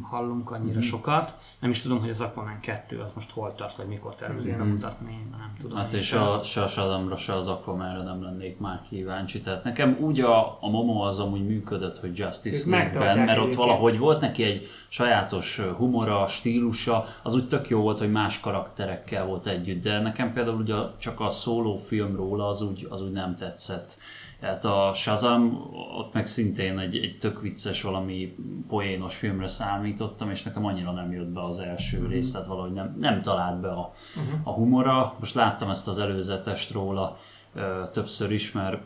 hallunk 0.01 0.51
annyira 0.51 0.81
sokat. 0.81 1.37
Nem 1.59 1.69
is 1.69 1.81
tudom, 1.81 1.99
hogy 1.99 2.09
az 2.09 2.21
Aquaman 2.21 2.59
2 2.59 2.99
az 2.99 3.13
most 3.13 3.31
hol 3.31 3.55
tart, 3.55 3.77
vagy 3.77 3.87
mikor 3.87 4.15
tervezik 4.15 4.57
bemutatni, 4.57 5.27
nem 5.31 5.53
tudom. 5.59 5.77
Hát 5.77 5.93
és 5.93 6.13
a, 6.13 6.41
se 6.43 6.63
a 6.63 6.67
Shazamra, 6.67 7.15
se 7.17 7.35
az 7.35 7.47
Aquamanra 7.47 8.03
nem 8.03 8.23
lennék 8.23 8.59
már 8.59 8.81
kíváncsi. 8.89 9.41
Tehát 9.41 9.63
nekem 9.63 9.97
úgy 9.99 10.19
a, 10.19 10.57
a 10.61 10.69
Momo 10.69 11.01
az 11.01 11.19
amúgy 11.19 11.47
működött, 11.47 11.99
hogy 11.99 12.17
Justice 12.17 12.69
League-ben, 12.69 13.19
mert 13.19 13.39
ott 13.39 13.55
valahogy 13.55 13.97
volt 13.97 14.21
neki 14.21 14.43
egy 14.43 14.67
sajátos 14.87 15.59
humora, 15.77 16.27
stílusa, 16.27 17.05
az 17.23 17.33
úgy 17.33 17.47
tök 17.47 17.69
jó 17.69 17.81
volt, 17.81 17.99
hogy 17.99 18.11
más 18.11 18.39
karakterekkel 18.39 19.25
volt 19.25 19.47
együtt, 19.47 19.83
de 19.83 19.99
nekem 19.99 20.33
például 20.33 20.57
ugye 20.57 20.75
csak 20.97 21.19
a 21.19 21.29
szóló 21.29 21.77
film 21.77 22.15
róla 22.15 22.47
az 22.47 22.61
úgy, 22.61 22.87
az 22.89 23.01
úgy 23.01 23.11
nem 23.11 23.35
tetszett. 23.35 23.97
Hát 24.41 24.65
a 24.65 24.91
Shazam, 24.93 25.69
ott 25.97 26.13
meg 26.13 26.27
szintén 26.27 26.79
egy, 26.79 26.97
egy 26.97 27.17
tök 27.19 27.41
vicces, 27.41 27.81
valami 27.81 28.35
poénos 28.67 29.15
filmre 29.15 29.47
számítottam, 29.47 30.29
és 30.29 30.43
nekem 30.43 30.65
annyira 30.65 30.91
nem 30.91 31.11
jött 31.11 31.27
be 31.27 31.43
az 31.43 31.57
első 31.57 31.97
Mhm. 31.97 32.05
mm-hmm. 32.05 32.15
rész, 32.15 32.31
tehát 32.31 32.47
valahogy 32.47 32.73
nem, 32.73 32.95
nem 32.99 33.21
talált 33.21 33.59
be 33.59 33.69
a, 33.69 33.93
uh-huh. 34.15 34.39
a 34.43 34.51
humora. 34.51 35.15
Most 35.19 35.33
láttam 35.33 35.69
ezt 35.69 35.87
az 35.87 35.97
előzetest 35.97 36.71
róla 36.71 37.17
ö, 37.53 37.83
többször 37.91 38.31
is, 38.31 38.51
mert 38.51 38.81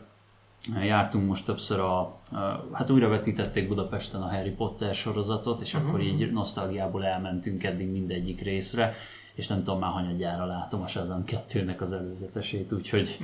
jártunk 0.82 1.28
most 1.28 1.44
többször 1.44 1.80
a, 1.80 2.20
hát 2.72 2.90
újra 2.90 3.08
vetítették 3.08 3.68
Budapesten 3.68 4.22
a 4.22 4.30
Harry 4.30 4.50
Potter 4.50 4.94
sorozatot, 4.94 5.60
és 5.60 5.74
akkor 5.74 6.00
így 6.00 6.32
nosztalgiából 6.32 7.04
elmentünk 7.04 7.64
eddig 7.64 7.90
mindegyik 7.90 8.40
részre, 8.40 8.94
és 9.34 9.46
nem 9.46 9.58
tudom 9.58 9.78
már 9.78 9.90
hanyadjára 9.90 10.46
látom 10.46 10.82
a 10.82 10.86
Shazam 10.86 11.24
2-nek 11.26 11.78
az 11.78 11.92
előzetesét, 11.92 12.72
úgyhogy 12.72 13.18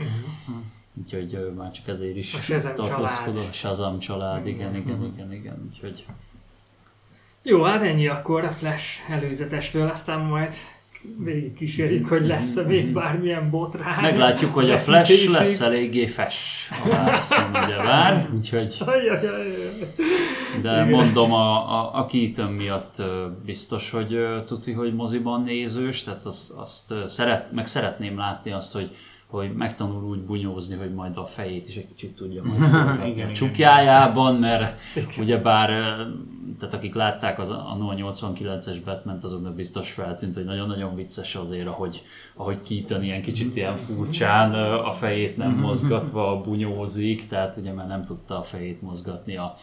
Úgyhogy 0.94 1.52
már 1.56 1.70
csak 1.70 1.88
ezért 1.88 2.16
is 2.16 2.36
tartózkodom. 2.74 3.52
Shazam 3.52 3.98
család, 3.98 4.46
igen, 4.46 4.74
Igen. 4.74 4.86
igen, 4.86 5.12
igen, 5.14 5.32
igen. 5.32 5.70
Úgyhogy 5.70 6.04
Jó, 7.42 7.62
hát 7.62 7.82
ennyi 7.82 8.08
akkor 8.08 8.44
a 8.44 8.52
Flash 8.52 9.10
előzetesről, 9.10 9.88
aztán 9.88 10.20
majd 10.20 10.52
végig 11.18 11.54
kísérjük, 11.54 12.08
hogy 12.08 12.26
lesz-e 12.26 12.62
még 12.62 12.92
bármilyen 12.92 13.50
botrány. 13.50 14.02
meglátjuk, 14.02 14.54
hogy 14.54 14.70
a 14.70 14.78
Flash 14.78 15.30
lesz 15.30 15.60
eléggé 15.60 16.06
fes 16.06 16.68
a 16.84 16.88
vászon, 16.88 17.50
ugye 17.64 17.76
vár. 17.76 18.28
Úgyhogy, 18.36 18.76
de 20.62 20.84
mondom, 20.84 21.32
a, 21.32 21.80
a, 21.80 21.98
a 21.98 22.06
Keaton 22.06 22.52
miatt 22.52 23.02
biztos, 23.44 23.90
hogy 23.90 24.18
tuti, 24.46 24.72
hogy 24.72 24.94
moziban 24.94 25.42
nézős, 25.42 26.02
tehát 26.02 26.24
azt, 26.24 26.50
azt 26.50 26.94
szeret, 27.06 27.52
meg 27.52 27.66
szeretném 27.66 28.18
látni 28.18 28.52
azt, 28.52 28.72
hogy 28.72 28.96
hogy 29.30 29.52
megtanul 29.52 30.04
úgy 30.04 30.18
bunyózni, 30.18 30.76
hogy 30.76 30.94
majd 30.94 31.16
a 31.16 31.26
fejét 31.26 31.68
is 31.68 31.76
egy 31.76 31.86
kicsit 31.86 32.16
tudja 32.16 32.42
majd 32.46 32.58
Igen, 32.58 32.98
a 32.98 33.06
igen. 33.06 33.32
csukjájában, 33.32 34.34
mert 34.34 34.80
ugyebár, 35.18 35.70
ö, 35.70 36.02
tehát 36.58 36.74
akik 36.74 36.94
látták 36.94 37.38
az 37.38 37.48
a 37.48 37.76
89-es 37.80 38.80
batman 38.84 39.18
azoknak 39.22 39.54
biztos 39.54 39.90
feltűnt, 39.90 40.34
hogy 40.34 40.44
nagyon-nagyon 40.44 40.94
vicces 40.94 41.34
azért, 41.34 41.66
ahogy, 41.66 42.02
ahogy 42.34 42.58
Keaton 42.68 43.04
ilyen 43.04 43.22
kicsit 43.22 43.56
ilyen 43.56 43.76
furcsán 43.76 44.54
a 44.74 44.92
fejét 44.92 45.36
nem 45.36 45.58
mozgatva 45.66 46.40
bunyózik, 46.40 47.28
tehát 47.28 47.56
ugye 47.56 47.72
már 47.72 47.86
nem 47.86 48.04
tudta 48.04 48.38
a 48.38 48.42
fejét 48.42 48.82
mozgatni 48.82 49.36
a, 49.36 49.58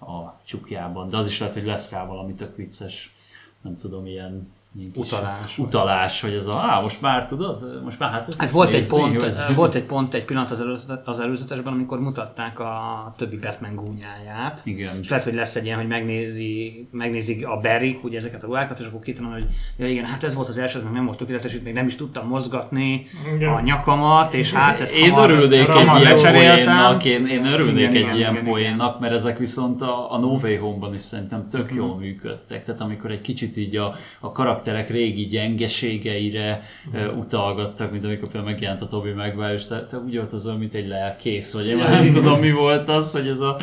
a 0.00 0.40
csukjában, 0.44 1.10
de 1.10 1.16
az 1.16 1.26
is 1.26 1.38
lehet, 1.38 1.54
hogy 1.54 1.66
lesz 1.66 1.90
rá 1.90 2.06
valami 2.06 2.34
tök 2.34 2.56
vicces, 2.56 3.14
nem 3.62 3.76
tudom, 3.76 4.06
ilyen 4.06 4.54
Utalás. 4.94 5.58
Utalás, 5.58 6.20
hogy 6.20 6.32
ez 6.32 6.46
a, 6.46 6.58
á, 6.58 6.80
most 6.80 7.00
már 7.00 7.26
tudod, 7.26 7.80
most 7.84 7.98
már 7.98 8.10
hát 8.10 8.34
Hát 8.38 8.50
volt 8.50 8.68
egy, 8.68 8.74
nézni, 8.74 8.98
pont, 8.98 9.22
hogy- 9.22 9.54
volt 9.54 9.74
egy 9.74 9.82
pont, 9.84 10.14
egy 10.14 10.24
pillanat 10.24 10.50
az, 10.50 10.60
előzetes, 10.60 10.98
az 11.04 11.20
előzetesben, 11.20 11.72
amikor 11.72 12.00
mutatták 12.00 12.60
a 12.60 13.14
többi 13.16 13.36
Batman 13.38 13.74
gúnyáját. 13.74 14.60
Igen. 14.64 14.98
És 15.00 15.08
lehet, 15.08 15.24
hogy 15.24 15.34
lesz 15.34 15.56
egy 15.56 15.64
ilyen, 15.64 15.78
hogy 15.78 15.86
megnézi, 15.86 16.88
megnézik 16.90 17.46
a 17.46 17.56
Berik, 17.60 18.04
ugye 18.04 18.18
ezeket 18.18 18.42
a 18.42 18.46
ruhákat, 18.46 18.78
és 18.78 18.86
akkor 18.86 19.00
kitanom, 19.00 19.32
hogy 19.32 19.44
ja 19.76 19.88
igen, 19.88 20.04
hát 20.04 20.24
ez 20.24 20.34
volt 20.34 20.48
az 20.48 20.58
első, 20.58 20.78
ez 20.78 20.84
meg 20.84 20.92
nem 20.92 21.06
volt 21.06 21.18
tökéletes, 21.18 21.54
itt 21.54 21.64
még 21.64 21.74
nem 21.74 21.86
is 21.86 21.96
tudtam 21.96 22.26
mozgatni 22.28 23.06
Igen. 23.36 23.52
a 23.52 23.60
nyakamat, 23.60 24.34
és 24.34 24.52
hát 24.52 24.80
ezt 24.80 24.94
Én 24.94 25.10
hamar- 25.10 25.30
örülnék 25.30 25.60
ezt 25.60 25.70
egy 25.70 25.76
hamar 25.76 26.00
ilyen 26.00 26.16
poénnak, 26.32 27.04
én, 27.04 27.26
én 27.26 27.44
örülnék 27.46 27.76
Igen, 27.76 27.90
egy 27.90 27.96
igen, 27.96 28.14
ilyen 28.16 28.30
igen, 28.30 28.32
igen. 28.42 28.44
poénnak, 28.52 29.00
mert 29.00 29.12
ezek 29.14 29.38
viszont 29.38 29.82
a, 29.82 30.12
a 30.12 30.18
No 30.18 30.26
Way 30.42 30.56
Home-ban 30.58 30.94
is 30.94 31.00
szerintem 31.02 31.48
tök 31.50 31.72
jól 31.74 31.96
működtek. 31.96 32.64
Tehát 32.64 32.80
amikor 32.80 33.10
egy 33.10 33.20
kicsit 33.20 33.56
így 33.56 33.76
a, 33.76 33.94
a 34.20 34.32
karakterek 34.66 34.90
régi 34.90 35.26
gyengeségeire 35.26 36.62
uh, 36.92 37.18
utalgattak, 37.18 37.92
mint 37.92 38.04
amikor 38.04 38.28
például 38.28 38.52
megjelent 38.52 38.82
a 38.82 38.86
Toby 38.86 39.10
Maguire, 39.10 39.52
és 39.52 39.66
te, 39.66 39.84
te 39.84 39.96
úgy 39.96 40.16
volt 40.16 40.32
az 40.32 40.46
olyan, 40.46 40.58
mint 40.58 40.74
egy 40.74 40.88
lelkész, 40.88 41.52
vagy 41.52 41.66
én 41.66 41.76
már 41.76 41.90
nem 41.90 42.10
tudom 42.10 42.40
mi 42.40 42.50
volt 42.50 42.88
az, 42.88 43.12
hogy 43.12 43.28
ez 43.28 43.40
a, 43.40 43.56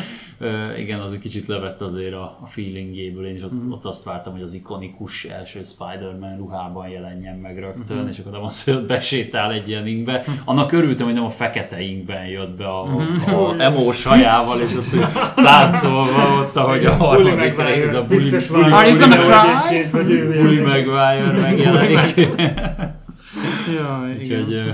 igen, 0.78 1.00
az 1.00 1.12
egy 1.12 1.18
kicsit 1.18 1.46
levett 1.46 1.80
azért 1.80 2.12
a, 2.14 2.22
a 2.42 2.46
feelingjéből, 2.46 3.26
én 3.26 3.34
is 3.34 3.42
ott, 3.42 3.52
ott 3.70 3.84
azt 3.84 4.04
vártam, 4.04 4.32
hogy 4.32 4.42
az 4.42 4.54
ikonikus 4.54 5.24
első 5.24 5.60
Spider-Man 5.62 6.36
ruhában 6.36 6.88
jelenjen 6.88 7.36
meg 7.36 7.58
rögtön, 7.58 8.08
és 8.08 8.18
akkor 8.18 8.32
nem 8.32 8.42
az, 8.42 8.64
hogy 8.64 8.86
besétál 8.86 9.52
egy 9.52 9.68
ilyen 9.68 9.86
inkbe. 9.86 10.24
Annak 10.44 10.72
örültem, 10.72 11.06
hogy 11.06 11.14
nem 11.14 11.24
a 11.24 11.30
fekete 11.30 11.80
inkben 11.80 12.26
jött 12.26 12.56
be 12.56 12.66
a, 12.66 12.82
a, 13.26 13.50
a 13.50 13.54
emós 13.58 14.04
hajával, 14.04 14.60
és 14.60 14.76
úgy 14.76 15.00
táncolva 15.34 16.38
ott, 16.40 16.56
ahogy 16.56 16.84
a 16.84 16.94
harmadik 16.94 17.62
rész, 17.62 17.92
a 17.94 18.04
Bully, 18.06 18.18
biztos 18.18 18.46
Bully, 18.46 18.62
van. 18.62 18.72
Are 18.72 18.88
you 18.88 18.98
gonna 18.98 19.16
Bully, 19.16 19.26
try? 19.26 19.68
Egyébként, 19.68 19.90
hogy 19.92 20.10
ő 20.10 20.40
Bully 20.42 20.52
ilyen- 20.52 20.64
Maguire 20.94 21.40
megjelenik. 21.40 22.16
Jaj, 23.76 24.14
igen. 24.20 24.40
Úgyhogy 24.40 24.52
ö, 24.52 24.70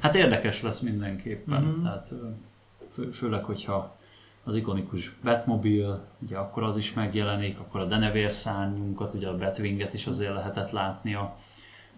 hát 0.00 0.14
érdekes 0.14 0.62
lesz 0.62 0.80
mindenképpen. 0.80 1.80
Tehát 1.82 2.08
ö, 2.10 2.26
fő, 2.94 3.10
főleg, 3.10 3.44
hogyha 3.44 3.96
az 4.44 4.54
ikonikus 4.54 5.12
Batmobile, 5.22 6.00
ugye 6.18 6.36
akkor 6.36 6.62
az 6.62 6.76
is 6.76 6.92
megjelenik, 6.92 7.58
akkor 7.58 7.80
a 7.80 7.84
Denevér 7.84 8.32
szárnyunkat, 8.32 9.14
ugye 9.14 9.28
a 9.28 9.36
Batwinget 9.36 9.94
is 9.94 10.06
azért 10.06 10.34
lehetett 10.34 10.70
látni 10.70 11.14
a, 11.14 11.36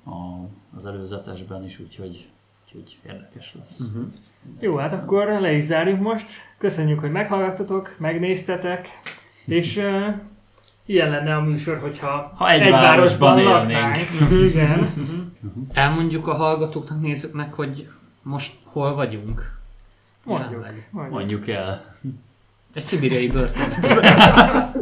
a, 0.04 0.48
az 0.76 0.86
előzetesben 0.86 1.64
is, 1.64 1.80
úgyhogy, 1.80 2.28
úgyhogy 2.64 2.98
érdekes 3.06 3.54
lesz. 3.58 3.80
Uh-huh. 3.80 4.04
Jó, 4.60 4.76
hát 4.76 4.92
akkor 4.92 5.26
le 5.26 5.52
is 5.52 5.62
zárjuk 5.62 6.00
most. 6.00 6.30
Köszönjük, 6.58 7.00
hogy 7.00 7.10
meghallgattatok, 7.10 7.96
megnéztetek, 7.98 8.88
és 9.46 9.76
uh, 9.76 10.14
ilyen 10.86 11.10
lenne 11.10 11.34
a 11.36 11.40
műsor, 11.40 11.78
hogyha 11.78 12.32
Ha 12.36 12.50
egy 12.50 12.70
városban 12.70 13.38
élnénk. 13.38 13.58
laknánk. 13.58 13.96
Igen. 14.50 14.92
Elmondjuk 15.72 16.28
a 16.28 16.34
hallgatóknak, 16.34 17.00
nézőknek, 17.00 17.54
hogy 17.54 17.88
most 18.22 18.52
hol 18.64 18.94
vagyunk. 18.94 19.60
Mondjuk. 20.24 20.66
Mondjuk. 20.90 21.14
Mondjuk 21.18 21.48
el. 21.48 21.96
Egy 22.74 22.82
szibériai 22.82 23.28
börtön. 23.28 23.72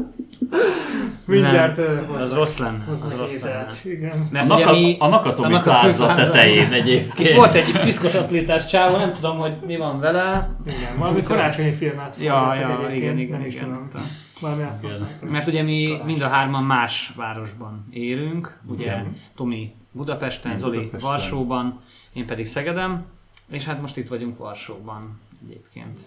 Mindjárt 1.31 1.77
Nem, 1.77 2.07
az 2.21 2.35
rossz 2.35 2.57
lenne. 2.57 2.85
Az 2.91 3.01
hoznak 3.01 3.19
rossz 3.19 3.41
lenne. 3.41 3.49
ételt. 3.61 3.85
Igen. 3.85 4.11
A, 4.21 4.27
Mert 4.31 4.45
ugye 4.51 4.65
Naka, 4.65 4.73
mi, 4.73 4.97
a 4.99 5.09
Nakatomi 5.09 5.47
a 5.55 5.57
Nakatomi 5.57 5.81
pláza 5.81 6.15
tetején 6.15 6.73
egyébként. 6.73 7.37
volt 7.37 7.55
egy 7.55 7.81
piszkos 7.81 8.15
atlétás 8.15 8.67
csávó, 8.67 8.97
nem 8.97 9.11
tudom, 9.13 9.39
hogy 9.39 9.53
mi 9.67 9.77
van 9.77 10.01
vele. 10.01 10.51
Igen, 10.67 10.97
valami 10.99 11.23
karácsonyi 11.23 11.73
filmet 11.73 12.17
Ja, 12.21 12.55
ja, 12.55 12.89
igen, 12.95 13.19
igen, 13.19 13.45
igen. 13.47 13.89
tudom. 13.91 14.07
Valami 14.41 14.63
azt. 14.63 14.87
Mert 15.31 15.47
ugye 15.47 15.63
mi 15.63 15.99
mind 16.05 16.21
a 16.21 16.29
hárman 16.29 16.65
más 16.65 17.13
városban 17.17 17.87
élünk, 17.91 18.59
ugye 18.67 18.85
Igen. 18.85 19.17
Tomi 19.37 19.75
Budapesten, 19.93 20.51
Én 20.51 20.57
Zoli 20.59 20.77
Budapesten. 20.77 21.09
Varsóban, 21.11 21.81
én 22.13 22.27
pedig 22.27 22.47
Szegedem, 22.47 23.05
és 23.51 23.65
hát 23.65 23.81
most 23.81 23.97
itt 23.97 24.09
vagyunk 24.09 24.39
Varsóban 24.39 25.21
egyébként. 25.49 25.99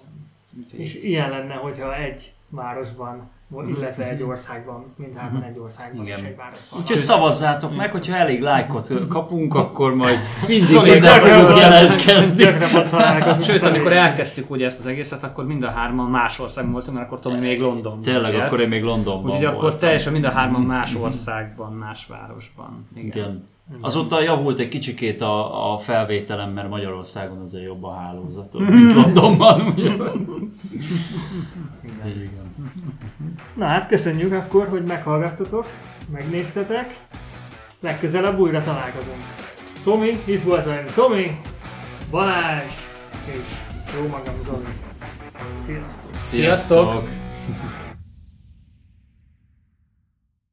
Úgyhogy 0.63 0.79
És 0.79 0.95
ilyen 0.95 1.29
lenne, 1.29 1.53
hogyha 1.53 1.95
egy 1.97 2.33
városban 2.49 3.29
illetve 3.61 4.09
egy 4.09 4.23
országban, 4.23 4.85
mindhárman 4.95 5.43
egy 5.43 5.57
országban 5.59 6.05
Igen. 6.05 6.19
és 6.19 6.25
egy 6.25 6.35
városban. 6.35 6.79
Úgyhogy 6.79 6.97
szavazzátok 6.97 7.75
meg, 7.75 7.91
hogyha 7.91 8.15
elég 8.15 8.41
lájkot 8.41 9.07
kapunk, 9.09 9.53
akkor 9.53 9.95
majd 9.95 10.17
mindig 10.47 10.67
Szóval 10.67 10.87
ide 10.87 11.09
fogunk 11.09 11.57
jelentkezni. 11.57 12.43
Sőt, 13.43 13.55
Szóval 13.55 13.69
amikor 13.69 13.91
elkezdtük 13.91 14.49
ugye 14.49 14.65
ezt 14.65 14.79
az 14.79 14.85
egészet, 14.85 15.23
akkor 15.23 15.45
mind 15.45 15.63
a 15.63 15.69
hárman 15.69 16.09
más 16.09 16.39
országban 16.39 16.73
voltunk, 16.73 16.97
mert 16.97 17.07
akkor 17.07 17.19
Tomi 17.19 17.39
még 17.39 17.59
Londonban 17.59 18.01
Tényleg, 18.01 18.33
élt. 18.33 18.43
akkor 18.43 18.59
én 18.59 18.67
még 18.67 18.83
Londonban 18.83 19.31
Úgyhogy 19.31 19.45
akkor 19.45 19.75
teljesen 19.75 20.13
mind 20.13 20.25
a 20.25 20.29
hárman 20.29 20.61
más 20.61 20.95
országban, 20.95 21.73
más 21.73 22.05
városban. 22.05 22.87
Igen. 22.95 23.43
Igen. 23.69 23.83
Azóta 23.83 24.21
javult 24.21 24.59
egy 24.59 24.67
kicsikét 24.67 25.21
a, 25.21 25.73
a 25.73 25.77
felvételem, 25.77 26.51
mert 26.51 26.69
Magyarországon 26.69 27.41
azért 27.41 27.65
jobb 27.65 27.83
a 27.83 27.93
hálózat, 27.93 28.53
mint 28.69 28.93
Londonban. 28.93 29.61
ugye? 29.61 29.89
Igen. 32.05 32.42
Na 33.53 33.65
hát 33.65 33.87
köszönjük 33.87 34.33
akkor, 34.33 34.67
hogy 34.67 34.83
meghallgattatok, 34.83 35.69
megnéztetek. 36.11 36.95
Legközelebb 37.79 38.39
újra 38.39 38.61
találkozunk. 38.61 39.21
Tomi, 39.83 40.19
itt 40.25 40.43
volt 40.43 40.65
velünk 40.65 40.91
Tomi, 40.91 41.39
Balázs 42.11 42.71
és 43.25 43.55
jó 43.99 44.07
magam 44.07 44.35
Zoli. 44.45 44.63
Sziasztok! 45.59 46.15
Sziasztok! 46.29 46.91
Sziasztok! 46.91 47.82